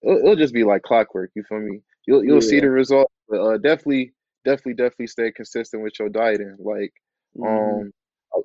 [0.03, 1.31] it'll, it'll just be like clockwork.
[1.35, 1.81] You feel me?
[2.07, 3.11] You'll you'll see the result.
[3.29, 4.13] But uh, definitely,
[4.45, 6.57] definitely, definitely stay consistent with your dieting.
[6.59, 6.93] Like,
[7.37, 7.93] hmm um,
[8.37, 8.41] uh,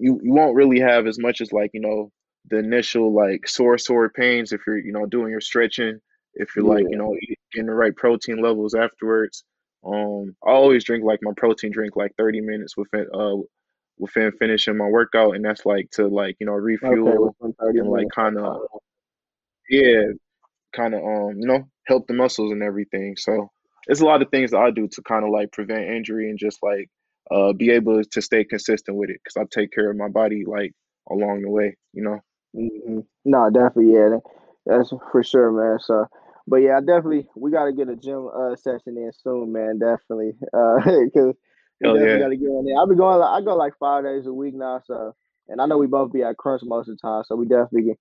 [0.00, 2.10] you you won't really have as much as like you know
[2.50, 6.00] the initial like sore sore pains if you're you know doing your stretching.
[6.34, 7.14] If you're like you know
[7.52, 9.44] getting the right protein levels afterwards.
[9.86, 13.36] Um, I always drink like my protein drink like 30 minutes within uh
[13.98, 18.08] within finishing my workout, and that's like to like you know refuel 30 and like
[18.14, 18.60] kind of
[19.68, 20.02] yeah
[20.74, 23.16] kind of um you know help the muscles and everything.
[23.16, 23.50] So
[23.88, 26.38] it's a lot of things that I do to kind of like prevent injury and
[26.38, 26.88] just like
[27.30, 30.44] uh be able to stay consistent with it because I take care of my body
[30.46, 30.72] like
[31.10, 31.76] along the way.
[31.92, 32.20] You know.
[32.54, 34.18] hmm No, definitely, yeah,
[34.66, 35.78] that's for sure, man.
[35.80, 36.06] So,
[36.46, 39.78] but yeah, I definitely we got to get a gym uh session in soon, man.
[39.78, 41.34] Definitely, uh, because
[41.80, 42.18] we Hell definitely yeah.
[42.18, 42.76] got to get on there.
[42.80, 45.14] I've been going, like, I go like five days a week now, so
[45.48, 47.82] and I know we both be at Crunch most of the time, so we definitely
[47.82, 47.98] get-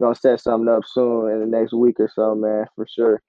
[0.00, 3.22] gonna set something up soon in the next week or so, man, for sure.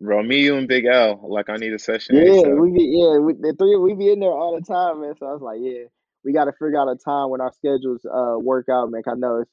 [0.00, 2.60] Bro, me, you, and Big L, Like, I need a session Yeah, ASAP.
[2.60, 5.14] we be yeah, we, the three we be in there all the time, man.
[5.18, 5.84] So I was like, yeah,
[6.24, 9.02] we got to figure out a time when our schedules uh work out, man.
[9.06, 9.50] I know it's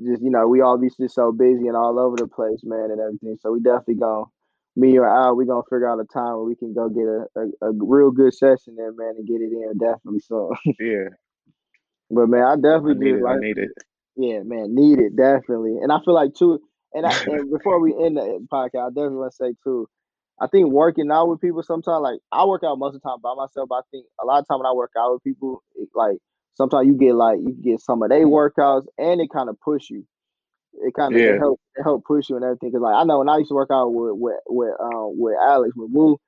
[0.00, 2.90] just you know we all be just so busy and all over the place, man,
[2.90, 3.36] and everything.
[3.40, 4.24] So we definitely gonna
[4.76, 7.26] me or I, we gonna figure out a time where we can go get a,
[7.36, 11.10] a, a real good session there, man, and get it in definitely So Yeah,
[12.10, 13.26] but man, I I definitely need just it.
[13.26, 13.70] I need it.
[14.16, 15.78] yeah, man, need it definitely.
[15.80, 16.60] And I feel like too,
[16.92, 19.88] and I and before we end the podcast, I definitely want to say too,
[20.40, 23.18] I think working out with people sometimes, like I work out most of the time
[23.22, 23.68] by myself.
[23.68, 26.18] But I think a lot of time when I work out with people, it, like
[26.54, 29.90] sometimes you get like you get some of their workouts, and it kind of push
[29.90, 30.06] you.
[30.74, 32.72] It kind of Yeah, help help push you and everything.
[32.72, 35.36] Cause like I know when I used to work out with with with um with
[35.40, 36.18] Alex with Woo,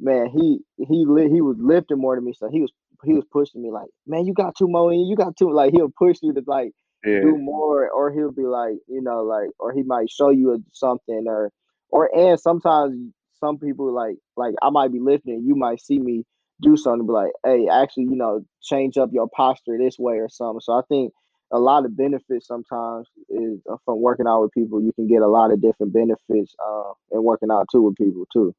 [0.00, 2.72] man, he he li- he was lifting more than me, so he was
[3.04, 5.52] he was pushing me like, man, you got two more you, got two.
[5.52, 6.72] Like he'll push you to like
[7.04, 10.62] yeah, do more, or he'll be like, you know, like, or he might show you
[10.72, 11.50] something, or
[11.90, 12.96] or and sometimes
[13.40, 16.24] some people like like I might be lifting, and you might see me
[16.60, 20.28] do something, be like, hey, actually, you know, change up your posture this way or
[20.28, 20.60] something.
[20.60, 21.12] So I think
[21.52, 24.82] a lot of benefits sometimes is uh, from working out with people.
[24.82, 28.26] You can get a lot of different benefits uh, and working out too with people
[28.32, 28.54] too.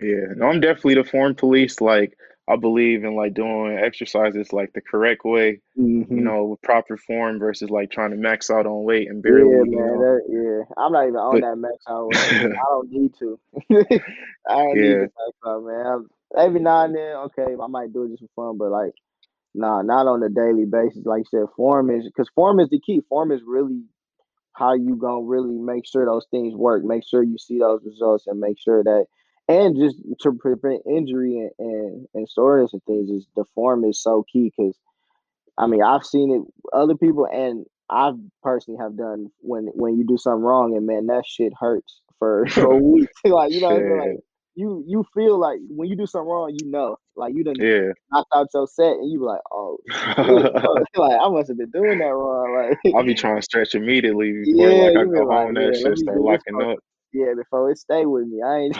[0.00, 0.26] yeah.
[0.36, 1.80] No, I'm definitely the form police.
[1.80, 2.16] Like,
[2.48, 5.60] I believe in like doing exercises like the correct way,
[6.10, 9.22] you hmm know, with proper form versus like trying to max out on weight and
[9.24, 9.84] Yeah, barely, you man.
[9.84, 10.06] know.
[10.06, 12.20] That, yeah, I'm not even on But that max out
[12.56, 13.38] I don't need to.
[14.48, 15.86] I don't need to max out, man.
[15.86, 18.92] I'm- every now and then, okay, I might do it just for fun, but like,
[19.54, 21.04] nah, not on a daily basis.
[21.04, 23.02] Like you said, form is because form is the key.
[23.08, 23.82] Form is really
[24.52, 26.84] how you gonna really make sure those things work.
[26.84, 29.06] Make sure you see those results and make sure that,
[29.48, 34.02] and just to prevent injury and and, and soreness and things is the form is
[34.02, 34.76] so key because
[35.58, 38.12] I mean, I've seen it other people and I
[38.42, 42.44] personally have done when when you do something wrong and man, that shit hurts for
[42.56, 43.08] a week.
[43.24, 43.98] like you know what I mean?
[43.98, 44.20] Like.
[44.56, 47.92] You you feel like when you do something wrong, you know, like you done Yeah.
[48.10, 49.78] knocked out your set and you be like, oh
[50.96, 52.52] like I must have been doing that wrong.
[52.54, 55.54] Like I'll be trying to stretch immediately before yeah, like I go like, home.
[55.54, 56.78] That yeah, let shit start locking up.
[57.12, 58.40] yeah before it stay with me.
[58.42, 58.76] I ain't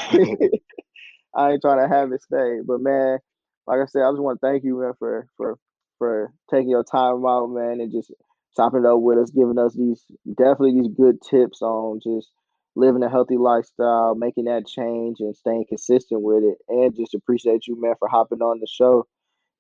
[1.37, 2.61] I ain't trying to have it stay.
[2.67, 3.19] But man,
[3.67, 5.59] like I said, I just want to thank you, man, for for
[5.99, 8.13] for taking your time out, man, and just
[8.57, 12.31] chopping it up with us, giving us these definitely these good tips on just
[12.77, 16.59] living a healthy lifestyle, making that change, and staying consistent with it.
[16.69, 19.07] And just appreciate you, man, for hopping on the show.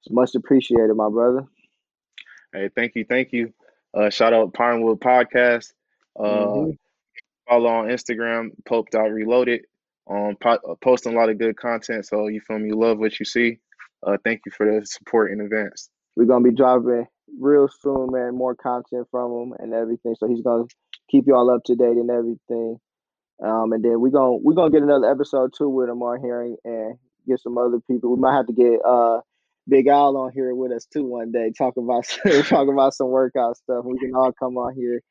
[0.04, 1.46] It's much appreciated, my brother.
[2.52, 3.52] Hey, thank you, thank you.
[3.94, 5.72] Uh, shout out Pinewood Podcast.
[6.18, 6.70] Uh, hmm
[7.48, 9.62] follow on Instagram, Poped Out Reloaded.
[10.10, 12.04] um, po- uh, posting a lot of good content.
[12.06, 12.68] So you feel me?
[12.68, 13.58] You love what you see.
[14.04, 15.88] Uh, thank you for the support in advance.
[16.16, 17.06] We're gonna be dropping
[17.38, 18.34] real soon, man.
[18.36, 20.16] More content from him and everything.
[20.18, 20.64] So he's gonna
[21.10, 22.78] keep y'all up to date and everything.
[23.44, 26.98] Um, and then we're gonna we're gonna get another episode too with on here and,
[27.28, 28.14] get some other people.
[28.14, 29.20] We might have to get uh
[29.68, 31.52] Big Al on here with us too one day.
[31.56, 32.04] Talk about
[32.44, 33.84] talk about some workout stuff.
[33.84, 35.02] We can all come on here,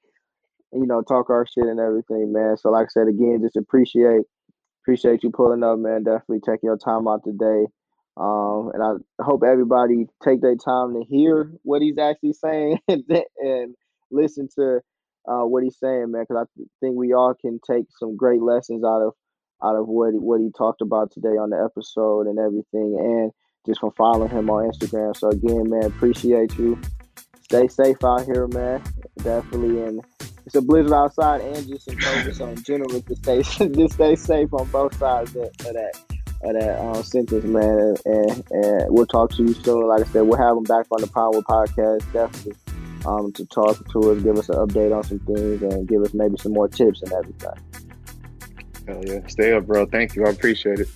[0.72, 2.56] and, you know, talk our shit and everything, man.
[2.58, 4.22] So like I said again, just appreciate
[4.82, 6.04] appreciate you pulling up, man.
[6.04, 7.66] Definitely taking your time out today.
[8.18, 13.04] Um, and I hope everybody take their time to hear what he's actually saying and,
[13.38, 13.76] and
[14.10, 14.80] listen to
[15.28, 16.26] uh, what he's saying, man.
[16.28, 19.14] Because I think we all can take some great lessons out of
[19.64, 23.32] out of what he, what he talked about today on the episode and everything, and
[23.66, 25.16] just from following him on Instagram.
[25.16, 26.80] So again, man, appreciate you.
[27.42, 28.82] Stay safe out here, man.
[29.18, 30.02] Definitely, and
[30.46, 34.54] it's a blizzard outside, and just some focus on general to stay just stay safe
[34.54, 36.00] on both sides of, of that
[36.44, 37.96] of that um, sentence, man.
[38.06, 39.88] And, and we'll talk to you soon.
[39.88, 42.54] Like I said, we'll have him back on the Power Podcast, definitely,
[43.08, 46.14] um, to talk to us, give us an update on some things, and give us
[46.14, 47.50] maybe some more tips and everything.
[48.88, 49.26] Hell yeah.
[49.28, 49.86] Stay up, bro.
[49.86, 50.26] Thank you.
[50.26, 50.90] I appreciate it.